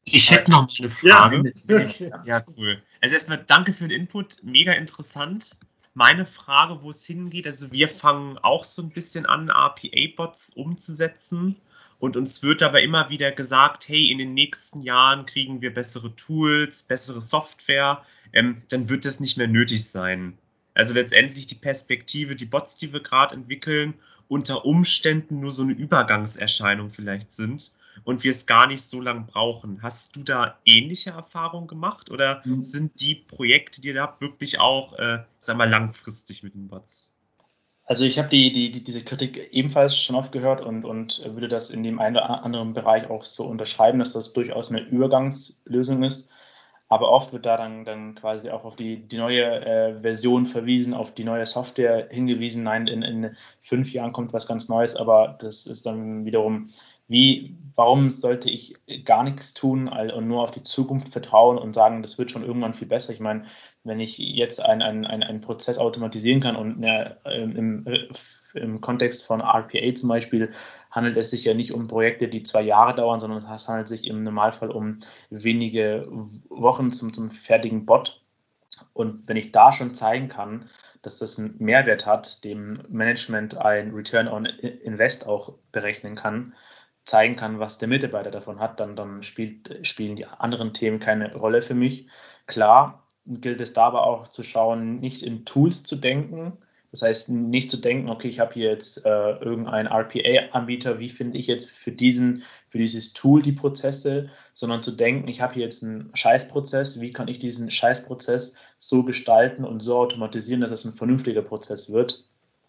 Ich 0.05 0.31
hätte 0.31 0.49
noch 0.49 0.69
eine 0.79 0.89
Frage. 0.89 1.53
Ja. 1.67 2.23
ja, 2.23 2.45
cool. 2.55 2.81
Also 3.01 3.13
erstmal 3.13 3.43
danke 3.45 3.73
für 3.73 3.89
den 3.89 4.01
Input, 4.01 4.37
mega 4.41 4.71
interessant. 4.71 5.57
Meine 5.95 6.25
Frage, 6.25 6.81
wo 6.81 6.91
es 6.91 7.05
hingeht, 7.05 7.45
also 7.45 7.71
wir 7.73 7.89
fangen 7.89 8.37
auch 8.37 8.63
so 8.63 8.83
ein 8.83 8.91
bisschen 8.91 9.25
an, 9.25 9.49
RPA-Bots 9.49 10.51
umzusetzen. 10.51 11.57
Und 11.99 12.15
uns 12.15 12.43
wird 12.43 12.61
aber 12.61 12.81
immer 12.81 13.09
wieder 13.09 13.31
gesagt, 13.31 13.87
hey, 13.87 14.11
in 14.11 14.19
den 14.19 14.33
nächsten 14.33 14.81
Jahren 14.81 15.25
kriegen 15.25 15.61
wir 15.61 15.73
bessere 15.73 16.15
Tools, 16.15 16.83
bessere 16.83 17.21
Software, 17.21 18.03
ähm, 18.33 18.61
dann 18.69 18.89
wird 18.89 19.05
das 19.05 19.19
nicht 19.19 19.37
mehr 19.37 19.47
nötig 19.47 19.85
sein. 19.85 20.37
Also 20.75 20.93
letztendlich 20.93 21.47
die 21.47 21.55
Perspektive, 21.55 22.35
die 22.35 22.45
Bots, 22.45 22.77
die 22.77 22.93
wir 22.93 22.99
gerade 22.99 23.33
entwickeln, 23.33 23.95
unter 24.27 24.65
Umständen 24.65 25.39
nur 25.39 25.51
so 25.51 25.63
eine 25.63 25.73
Übergangserscheinung 25.73 26.91
vielleicht 26.91 27.31
sind 27.31 27.71
und 28.03 28.23
wir 28.23 28.31
es 28.31 28.45
gar 28.45 28.67
nicht 28.67 28.83
so 28.83 29.01
lange 29.01 29.21
brauchen. 29.21 29.81
Hast 29.81 30.15
du 30.15 30.23
da 30.23 30.59
ähnliche 30.65 31.11
Erfahrungen 31.11 31.67
gemacht 31.67 32.11
oder 32.11 32.43
mhm. 32.45 32.61
sind 32.61 32.99
die 32.99 33.15
Projekte, 33.15 33.81
die 33.81 33.89
ihr 33.89 34.01
habt, 34.01 34.21
wirklich 34.21 34.59
auch, 34.59 34.93
äh, 34.99 35.23
sag 35.39 35.57
mal, 35.57 35.69
langfristig 35.69 36.43
mit 36.43 36.53
den 36.53 36.67
Bots? 36.67 37.16
Also 37.87 38.03
ich 38.03 38.19
habe 38.19 38.27
die, 38.27 38.51
die, 38.51 38.69
die, 38.69 38.83
diese 38.83 39.01
Kritik 39.03 39.49
ebenfalls 39.53 39.97
schon 39.97 40.17
oft 40.17 40.33
gehört 40.33 40.61
und, 40.61 40.83
und 40.83 41.23
würde 41.33 41.47
das 41.47 41.69
in 41.69 41.83
dem 41.83 41.99
einen 41.99 42.17
oder 42.17 42.43
anderen 42.43 42.73
Bereich 42.73 43.09
auch 43.09 43.23
so 43.23 43.45
unterschreiben, 43.45 43.99
dass 43.99 44.11
das 44.13 44.33
durchaus 44.33 44.69
eine 44.69 44.81
Übergangslösung 44.81 46.03
ist. 46.03 46.29
Aber 46.89 47.09
oft 47.11 47.31
wird 47.33 47.45
da 47.45 47.55
dann, 47.57 47.85
dann 47.85 48.15
quasi 48.15 48.49
auch 48.49 48.65
auf 48.65 48.75
die, 48.75 49.07
die 49.07 49.17
neue 49.17 49.43
äh, 49.43 50.01
Version 50.01 50.45
verwiesen, 50.45 50.93
auf 50.93 51.13
die 51.13 51.23
neue 51.23 51.45
Software 51.45 52.09
hingewiesen. 52.09 52.63
Nein, 52.63 52.87
in, 52.87 53.03
in 53.03 53.37
fünf 53.61 53.91
Jahren 53.93 54.13
kommt 54.13 54.33
was 54.33 54.47
ganz 54.47 54.67
Neues, 54.67 54.95
aber 54.95 55.37
das 55.39 55.65
ist 55.65 55.85
dann 55.85 56.25
wiederum, 56.25 56.71
wie, 57.07 57.55
warum 57.75 58.11
sollte 58.11 58.49
ich 58.49 58.75
gar 59.05 59.23
nichts 59.23 59.53
tun 59.53 59.87
und 59.87 60.27
nur 60.27 60.43
auf 60.43 60.51
die 60.51 60.63
Zukunft 60.63 61.09
vertrauen 61.09 61.57
und 61.57 61.73
sagen, 61.73 62.01
das 62.01 62.17
wird 62.17 62.31
schon 62.31 62.43
irgendwann 62.43 62.73
viel 62.73 62.87
besser? 62.87 63.13
Ich 63.13 63.21
meine, 63.21 63.45
wenn 63.83 63.99
ich 63.99 64.17
jetzt 64.17 64.59
einen 64.61 65.05
ein 65.05 65.41
Prozess 65.41 65.77
automatisieren 65.77 66.41
kann 66.41 66.55
und 66.55 66.79
ne, 66.79 67.17
im, 67.25 67.85
im 68.53 68.81
Kontext 68.81 69.25
von 69.25 69.41
RPA 69.41 69.95
zum 69.95 70.09
Beispiel 70.09 70.53
handelt 70.91 71.17
es 71.17 71.29
sich 71.29 71.43
ja 71.43 71.53
nicht 71.53 71.71
um 71.71 71.87
Projekte, 71.87 72.27
die 72.27 72.43
zwei 72.43 72.61
Jahre 72.61 72.95
dauern, 72.95 73.19
sondern 73.19 73.45
es 73.53 73.67
handelt 73.67 73.87
sich 73.87 74.05
im 74.05 74.23
Normalfall 74.23 74.71
um 74.71 74.99
wenige 75.29 76.07
Wochen 76.49 76.91
zum, 76.91 77.13
zum 77.13 77.31
fertigen 77.31 77.85
Bot. 77.85 78.21
Und 78.93 79.27
wenn 79.27 79.37
ich 79.37 79.51
da 79.51 79.71
schon 79.73 79.95
zeigen 79.95 80.27
kann, 80.29 80.69
dass 81.01 81.19
das 81.19 81.37
einen 81.37 81.55
Mehrwert 81.59 82.05
hat, 82.05 82.43
dem 82.43 82.83
Management 82.89 83.57
ein 83.57 83.93
Return 83.93 84.27
on 84.27 84.45
Invest 84.45 85.25
auch 85.27 85.53
berechnen 85.71 86.15
kann, 86.15 86.53
zeigen 87.05 87.35
kann, 87.37 87.59
was 87.59 87.77
der 87.77 87.87
Mitarbeiter 87.87 88.31
davon 88.31 88.59
hat, 88.59 88.79
dann, 88.79 88.95
dann 88.95 89.23
spielt, 89.23 89.87
spielen 89.87 90.15
die 90.15 90.25
anderen 90.25 90.73
Themen 90.73 90.99
keine 90.99 91.33
Rolle 91.35 91.61
für 91.61 91.75
mich. 91.75 92.09
Klar 92.47 93.06
gilt 93.27 93.61
es 93.61 93.73
da 93.73 93.83
aber 93.83 94.05
auch 94.05 94.29
zu 94.29 94.43
schauen, 94.43 94.99
nicht 94.99 95.21
in 95.21 95.45
Tools 95.45 95.83
zu 95.83 95.95
denken, 95.95 96.53
das 96.91 97.01
heißt, 97.01 97.29
nicht 97.29 97.69
zu 97.69 97.77
denken, 97.77 98.09
okay, 98.09 98.29
ich 98.29 98.39
habe 98.39 98.53
hier 98.53 98.69
jetzt 98.69 99.05
äh, 99.05 99.09
irgendeinen 99.09 99.87
RPA-Anbieter, 99.87 100.99
wie 100.99 101.09
finde 101.09 101.37
ich 101.37 101.45
jetzt 101.45 101.69
für 101.69 101.91
diesen, 101.91 102.43
für 102.69 102.77
dieses 102.77 103.13
Tool 103.13 103.41
die 103.41 103.51
Prozesse, 103.51 104.29
sondern 104.53 104.83
zu 104.83 104.91
denken, 104.91 105.27
ich 105.27 105.41
habe 105.41 105.55
hier 105.55 105.63
jetzt 105.63 105.83
einen 105.83 106.11
Scheißprozess, 106.13 107.01
wie 107.01 107.11
kann 107.11 107.27
ich 107.27 107.39
diesen 107.39 107.69
Scheißprozess 107.69 108.53
so 108.79 109.03
gestalten 109.03 109.65
und 109.65 109.81
so 109.81 109.97
automatisieren, 109.97 110.61
dass 110.61 110.71
es 110.71 110.85
ein 110.85 110.93
vernünftiger 110.93 111.41
Prozess 111.41 111.91
wird. 111.91 112.23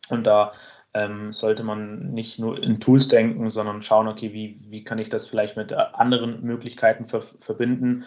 Und 0.09 0.25
da 0.25 0.53
ähm, 0.95 1.33
sollte 1.33 1.63
man 1.63 2.13
nicht 2.13 2.39
nur 2.39 2.61
in 2.63 2.81
Tools 2.81 3.09
denken, 3.09 3.51
sondern 3.51 3.83
schauen, 3.83 4.09
okay, 4.09 4.33
wie, 4.33 4.59
wie 4.69 4.85
kann 4.85 4.99
ich 4.99 5.11
das 5.11 5.27
vielleicht 5.29 5.57
mit 5.57 5.73
anderen 5.73 6.43
Möglichkeiten 6.43 7.07
ver 7.07 7.23
verbinden. 7.41 8.05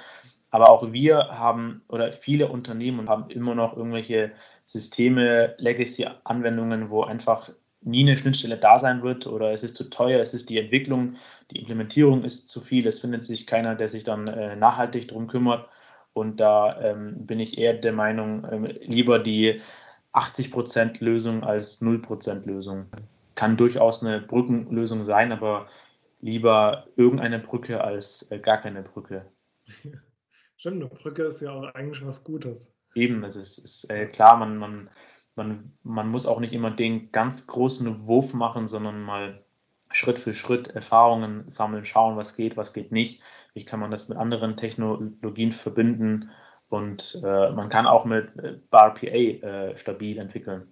Aber 0.51 0.69
auch 0.69 0.91
wir 0.91 1.29
haben 1.29 1.81
oder 1.87 2.11
viele 2.11 2.49
Unternehmen 2.49 3.09
haben 3.09 3.29
immer 3.29 3.55
noch 3.55 3.75
irgendwelche 3.75 4.31
Systeme, 4.65 5.55
Legacy-Anwendungen, 5.57 6.89
wo 6.89 7.03
einfach 7.03 7.49
nie 7.81 8.01
eine 8.01 8.17
Schnittstelle 8.17 8.57
da 8.57 8.77
sein 8.77 9.01
wird 9.01 9.25
oder 9.25 9.53
es 9.53 9.63
ist 9.63 9.75
zu 9.75 9.89
teuer, 9.89 10.19
es 10.21 10.33
ist 10.33 10.49
die 10.49 10.59
Entwicklung, 10.59 11.15
die 11.49 11.59
Implementierung 11.59 12.23
ist 12.23 12.47
zu 12.49 12.61
viel, 12.61 12.85
es 12.85 12.99
findet 12.99 13.23
sich 13.23 13.47
keiner, 13.47 13.75
der 13.75 13.87
sich 13.87 14.03
dann 14.03 14.27
äh, 14.27 14.55
nachhaltig 14.55 15.07
darum 15.07 15.27
kümmert. 15.27 15.67
Und 16.13 16.39
da 16.39 16.79
ähm, 16.81 17.25
bin 17.25 17.39
ich 17.39 17.57
eher 17.57 17.73
der 17.73 17.93
Meinung, 17.93 18.45
ähm, 18.51 18.65
lieber 18.81 19.19
die 19.19 19.61
80% 20.13 21.03
Lösung 21.03 21.43
als 21.43 21.81
0% 21.81 22.45
Lösung. 22.45 22.87
Kann 23.35 23.57
durchaus 23.57 24.03
eine 24.03 24.19
Brückenlösung 24.19 25.05
sein, 25.05 25.31
aber 25.31 25.67
lieber 26.19 26.85
irgendeine 26.97 27.39
Brücke 27.39 27.81
als 27.83 28.29
äh, 28.29 28.39
gar 28.39 28.57
keine 28.57 28.83
Brücke. 28.83 29.25
Stimmt, 30.61 30.75
eine 30.75 30.89
Brücke 30.89 31.23
ist 31.23 31.41
ja 31.41 31.53
auch 31.53 31.63
eigentlich 31.73 32.05
was 32.05 32.23
Gutes. 32.23 32.75
Eben, 32.93 33.23
also 33.23 33.39
es 33.39 33.57
ist 33.57 33.89
äh, 33.89 34.05
klar, 34.05 34.37
man, 34.37 34.57
man, 34.57 34.89
man, 35.33 35.73
man 35.81 36.07
muss 36.07 36.27
auch 36.27 36.39
nicht 36.39 36.53
immer 36.53 36.69
den 36.69 37.11
ganz 37.11 37.47
großen 37.47 38.05
Wurf 38.05 38.35
machen, 38.35 38.67
sondern 38.67 39.01
mal 39.01 39.43
Schritt 39.91 40.19
für 40.19 40.35
Schritt 40.35 40.67
Erfahrungen 40.67 41.49
sammeln, 41.49 41.83
schauen, 41.83 42.15
was 42.15 42.35
geht, 42.35 42.57
was 42.57 42.73
geht 42.73 42.91
nicht, 42.91 43.23
wie 43.55 43.65
kann 43.65 43.79
man 43.79 43.89
das 43.89 44.07
mit 44.07 44.19
anderen 44.19 44.55
Technologien 44.55 45.51
verbinden 45.51 46.29
und 46.69 47.19
äh, 47.23 47.49
man 47.49 47.69
kann 47.69 47.87
auch 47.87 48.05
mit 48.05 48.29
äh, 48.37 48.59
RPA 48.71 49.07
äh, 49.07 49.77
stabil 49.79 50.19
entwickeln. 50.19 50.67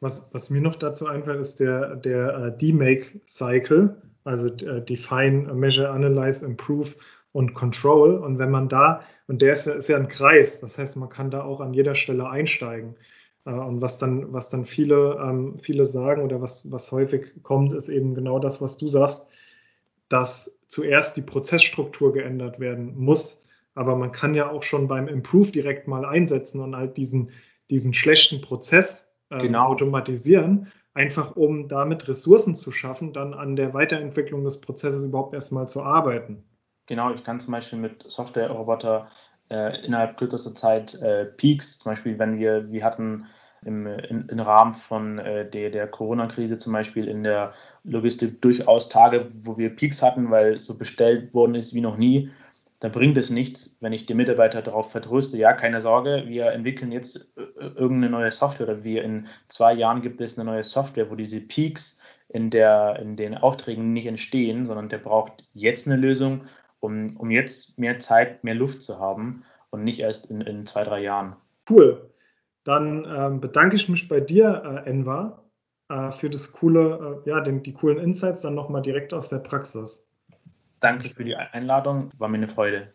Was, 0.00 0.30
was 0.32 0.48
mir 0.48 0.62
noch 0.62 0.76
dazu 0.76 1.06
einfällt, 1.06 1.40
ist 1.40 1.60
der, 1.60 1.94
der 1.96 2.40
uh, 2.40 2.56
DMake-Cycle, 2.56 4.00
also 4.24 4.46
uh, 4.46 4.80
Define, 4.80 5.52
Measure, 5.52 5.90
Analyze, 5.90 6.46
Improve 6.46 6.94
und 7.32 7.54
Control. 7.54 8.16
Und 8.16 8.38
wenn 8.38 8.50
man 8.50 8.68
da, 8.68 9.02
und 9.26 9.42
der 9.42 9.52
ist 9.52 9.66
ja, 9.66 9.74
ist 9.74 9.88
ja 9.88 9.96
ein 9.96 10.08
Kreis, 10.08 10.60
das 10.60 10.78
heißt, 10.78 10.96
man 10.96 11.08
kann 11.08 11.30
da 11.30 11.42
auch 11.42 11.60
an 11.60 11.74
jeder 11.74 11.94
Stelle 11.94 12.28
einsteigen. 12.28 12.96
Äh, 13.44 13.50
und 13.52 13.80
was 13.82 13.98
dann, 13.98 14.32
was 14.32 14.50
dann 14.50 14.64
viele, 14.64 15.18
ähm, 15.22 15.58
viele 15.58 15.84
sagen 15.84 16.22
oder 16.22 16.40
was, 16.40 16.70
was 16.70 16.92
häufig 16.92 17.42
kommt, 17.42 17.72
ist 17.72 17.88
eben 17.88 18.14
genau 18.14 18.38
das, 18.38 18.62
was 18.62 18.78
du 18.78 18.88
sagst, 18.88 19.30
dass 20.08 20.58
zuerst 20.66 21.16
die 21.16 21.22
Prozessstruktur 21.22 22.12
geändert 22.12 22.60
werden 22.60 22.96
muss. 22.96 23.44
Aber 23.74 23.96
man 23.96 24.12
kann 24.12 24.34
ja 24.34 24.50
auch 24.50 24.62
schon 24.62 24.88
beim 24.88 25.06
Improve 25.08 25.52
direkt 25.52 25.86
mal 25.86 26.04
einsetzen 26.04 26.60
und 26.60 26.76
halt 26.76 26.96
diesen, 26.96 27.30
diesen 27.70 27.94
schlechten 27.94 28.40
Prozess 28.40 29.14
äh, 29.30 29.38
genau. 29.38 29.68
automatisieren, 29.68 30.72
einfach 30.94 31.36
um 31.36 31.68
damit 31.68 32.08
Ressourcen 32.08 32.56
zu 32.56 32.72
schaffen, 32.72 33.12
dann 33.12 33.34
an 33.34 33.54
der 33.54 33.74
Weiterentwicklung 33.74 34.44
des 34.44 34.60
Prozesses 34.60 35.04
überhaupt 35.04 35.34
erstmal 35.34 35.68
zu 35.68 35.82
arbeiten. 35.82 36.42
Genau, 36.88 37.12
ich 37.12 37.22
kann 37.22 37.38
zum 37.38 37.52
Beispiel 37.52 37.78
mit 37.78 38.10
Software-Roboter 38.10 39.10
äh, 39.50 39.84
innerhalb 39.84 40.16
kürzester 40.16 40.54
Zeit 40.54 40.94
äh, 40.94 41.26
Peaks, 41.26 41.78
zum 41.78 41.92
Beispiel, 41.92 42.18
wenn 42.18 42.38
wir, 42.38 42.72
wir 42.72 42.82
hatten 42.82 43.26
im, 43.62 43.86
in, 43.86 44.26
im 44.28 44.40
Rahmen 44.40 44.74
von 44.74 45.18
äh, 45.18 45.48
der, 45.48 45.68
der 45.68 45.86
Corona-Krise 45.86 46.56
zum 46.56 46.72
Beispiel 46.72 47.06
in 47.06 47.22
der 47.24 47.52
Logistik 47.84 48.40
durchaus 48.40 48.88
Tage, 48.88 49.26
wo 49.44 49.58
wir 49.58 49.76
Peaks 49.76 50.02
hatten, 50.02 50.30
weil 50.30 50.58
so 50.58 50.78
bestellt 50.78 51.34
worden 51.34 51.54
ist 51.56 51.74
wie 51.74 51.82
noch 51.82 51.98
nie. 51.98 52.30
Da 52.80 52.88
bringt 52.88 53.18
es 53.18 53.28
nichts, 53.28 53.76
wenn 53.80 53.92
ich 53.92 54.06
die 54.06 54.14
Mitarbeiter 54.14 54.62
darauf 54.62 54.90
vertröste, 54.90 55.36
ja, 55.36 55.52
keine 55.52 55.82
Sorge, 55.82 56.24
wir 56.26 56.52
entwickeln 56.52 56.90
jetzt 56.90 57.28
äh, 57.36 57.64
irgendeine 57.76 58.08
neue 58.08 58.32
Software 58.32 58.68
oder 58.68 58.84
wir 58.84 59.04
in 59.04 59.26
zwei 59.48 59.74
Jahren 59.74 60.00
gibt 60.00 60.22
es 60.22 60.38
eine 60.38 60.50
neue 60.50 60.64
Software, 60.64 61.10
wo 61.10 61.16
diese 61.16 61.40
Peaks 61.40 61.98
in, 62.28 62.48
der, 62.50 62.98
in 63.00 63.16
den 63.16 63.34
Aufträgen 63.34 63.92
nicht 63.92 64.06
entstehen, 64.06 64.64
sondern 64.64 64.88
der 64.88 64.98
braucht 64.98 65.44
jetzt 65.52 65.86
eine 65.86 65.96
Lösung 65.96 66.42
um, 66.80 67.16
um 67.16 67.30
jetzt 67.30 67.78
mehr 67.78 67.98
Zeit, 67.98 68.44
mehr 68.44 68.54
Luft 68.54 68.82
zu 68.82 68.98
haben 68.98 69.44
und 69.70 69.84
nicht 69.84 70.00
erst 70.00 70.30
in, 70.30 70.40
in 70.40 70.66
zwei, 70.66 70.84
drei 70.84 71.00
Jahren. 71.00 71.36
Cool. 71.68 72.10
Dann 72.64 73.06
ähm, 73.08 73.40
bedanke 73.40 73.76
ich 73.76 73.88
mich 73.88 74.08
bei 74.08 74.20
dir, 74.20 74.82
äh, 74.84 74.88
Enva, 74.88 75.42
äh, 75.88 76.10
für 76.10 76.30
das 76.30 76.52
coole, 76.52 77.22
äh, 77.24 77.30
ja, 77.30 77.40
den, 77.40 77.62
die 77.62 77.72
coolen 77.72 77.98
Insights 77.98 78.42
dann 78.42 78.54
nochmal 78.54 78.82
direkt 78.82 79.14
aus 79.14 79.28
der 79.28 79.38
Praxis. 79.38 80.06
Danke 80.80 81.08
für 81.08 81.24
die 81.24 81.34
Einladung, 81.34 82.10
war 82.18 82.28
mir 82.28 82.36
eine 82.36 82.48
Freude. 82.48 82.92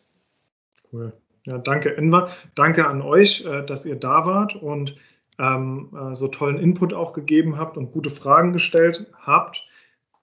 Cool. 0.92 1.14
Ja, 1.46 1.58
danke, 1.58 1.98
Enva. 1.98 2.30
Danke 2.56 2.88
an 2.88 3.02
euch, 3.02 3.46
äh, 3.46 3.66
dass 3.66 3.86
ihr 3.86 4.00
da 4.00 4.26
wart 4.26 4.56
und 4.56 4.96
ähm, 5.40 5.90
äh, 5.94 6.14
so 6.14 6.28
tollen 6.28 6.58
Input 6.58 6.94
auch 6.94 7.14
gegeben 7.14 7.58
habt 7.58 7.78
und 7.78 7.92
gute 7.92 8.10
Fragen 8.10 8.54
gestellt 8.54 9.12
habt. 9.22 9.66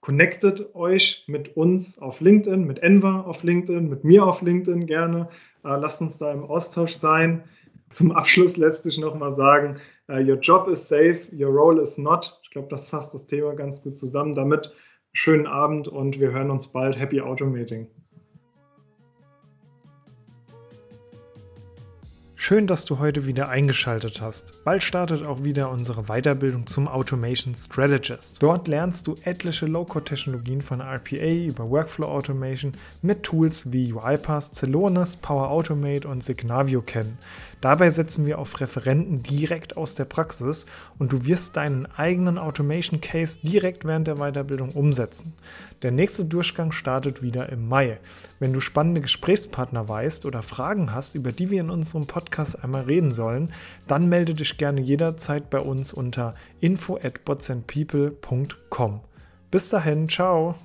Connectet 0.01 0.73
euch 0.73 1.23
mit 1.27 1.55
uns 1.55 1.99
auf 1.99 2.21
LinkedIn, 2.21 2.65
mit 2.65 2.79
Enva 2.79 3.21
auf 3.21 3.43
LinkedIn, 3.43 3.87
mit 3.87 4.03
mir 4.03 4.25
auf 4.25 4.41
LinkedIn 4.41 4.87
gerne. 4.87 5.29
Äh, 5.63 5.77
lasst 5.77 6.01
uns 6.01 6.17
da 6.17 6.31
im 6.31 6.43
Austausch 6.43 6.93
sein. 6.93 7.43
Zum 7.91 8.11
Abschluss 8.11 8.57
lässt 8.57 8.83
sich 8.83 8.97
nochmal 8.97 9.31
sagen, 9.31 9.77
uh, 10.09 10.15
your 10.15 10.37
job 10.37 10.67
is 10.69 10.87
safe, 10.87 11.27
your 11.31 11.49
role 11.49 11.79
is 11.81 11.97
not. 11.97 12.39
Ich 12.43 12.49
glaube, 12.49 12.69
das 12.69 12.85
fasst 12.85 13.13
das 13.13 13.27
Thema 13.27 13.53
ganz 13.53 13.83
gut 13.83 13.97
zusammen. 13.97 14.33
Damit 14.33 14.73
schönen 15.13 15.45
Abend 15.45 15.87
und 15.87 16.19
wir 16.19 16.31
hören 16.31 16.51
uns 16.51 16.69
bald. 16.69 16.97
Happy 16.97 17.21
Automating. 17.21 17.87
Schön, 22.43 22.65
dass 22.65 22.85
du 22.85 22.97
heute 22.97 23.27
wieder 23.27 23.49
eingeschaltet 23.49 24.19
hast. 24.19 24.63
Bald 24.63 24.83
startet 24.83 25.23
auch 25.23 25.43
wieder 25.43 25.69
unsere 25.69 26.05
Weiterbildung 26.05 26.65
zum 26.65 26.87
Automation 26.87 27.53
Strategist. 27.53 28.41
Dort 28.41 28.67
lernst 28.67 29.05
du 29.05 29.15
etliche 29.23 29.67
Low-Code-Technologien 29.67 30.63
von 30.63 30.81
RPA 30.81 31.45
über 31.45 31.69
Workflow 31.69 32.07
Automation 32.07 32.73
mit 33.03 33.21
Tools 33.21 33.71
wie 33.71 33.93
UiPath, 33.93 34.55
Celonis, 34.55 35.17
Power 35.17 35.51
Automate 35.51 36.07
und 36.07 36.23
Signavio 36.23 36.81
kennen. 36.81 37.19
Dabei 37.61 37.91
setzen 37.91 38.25
wir 38.25 38.39
auf 38.39 38.59
Referenten 38.59 39.21
direkt 39.21 39.77
aus 39.77 39.93
der 39.93 40.05
Praxis 40.05 40.65
und 40.97 41.13
du 41.13 41.25
wirst 41.25 41.57
deinen 41.57 41.85
eigenen 41.85 42.39
Automation 42.39 43.01
Case 43.01 43.39
direkt 43.43 43.85
während 43.85 44.07
der 44.07 44.15
Weiterbildung 44.15 44.71
umsetzen. 44.71 45.33
Der 45.83 45.91
nächste 45.91 46.25
Durchgang 46.25 46.71
startet 46.71 47.21
wieder 47.21 47.49
im 47.49 47.69
Mai. 47.69 47.99
Wenn 48.39 48.51
du 48.51 48.59
spannende 48.59 49.01
Gesprächspartner 49.01 49.87
weißt 49.87 50.25
oder 50.25 50.41
Fragen 50.41 50.93
hast, 50.93 51.13
über 51.13 51.31
die 51.31 51.51
wir 51.51 51.61
in 51.61 51.69
unserem 51.69 52.07
Podcast 52.07 52.63
einmal 52.63 52.83
reden 52.83 53.11
sollen, 53.11 53.53
dann 53.87 54.09
melde 54.09 54.33
dich 54.33 54.57
gerne 54.57 54.81
jederzeit 54.81 55.51
bei 55.51 55.59
uns 55.59 55.93
unter 55.93 56.33
info 56.61 56.97
at 56.97 57.21
Bis 59.51 59.69
dahin, 59.69 60.09
ciao! 60.09 60.55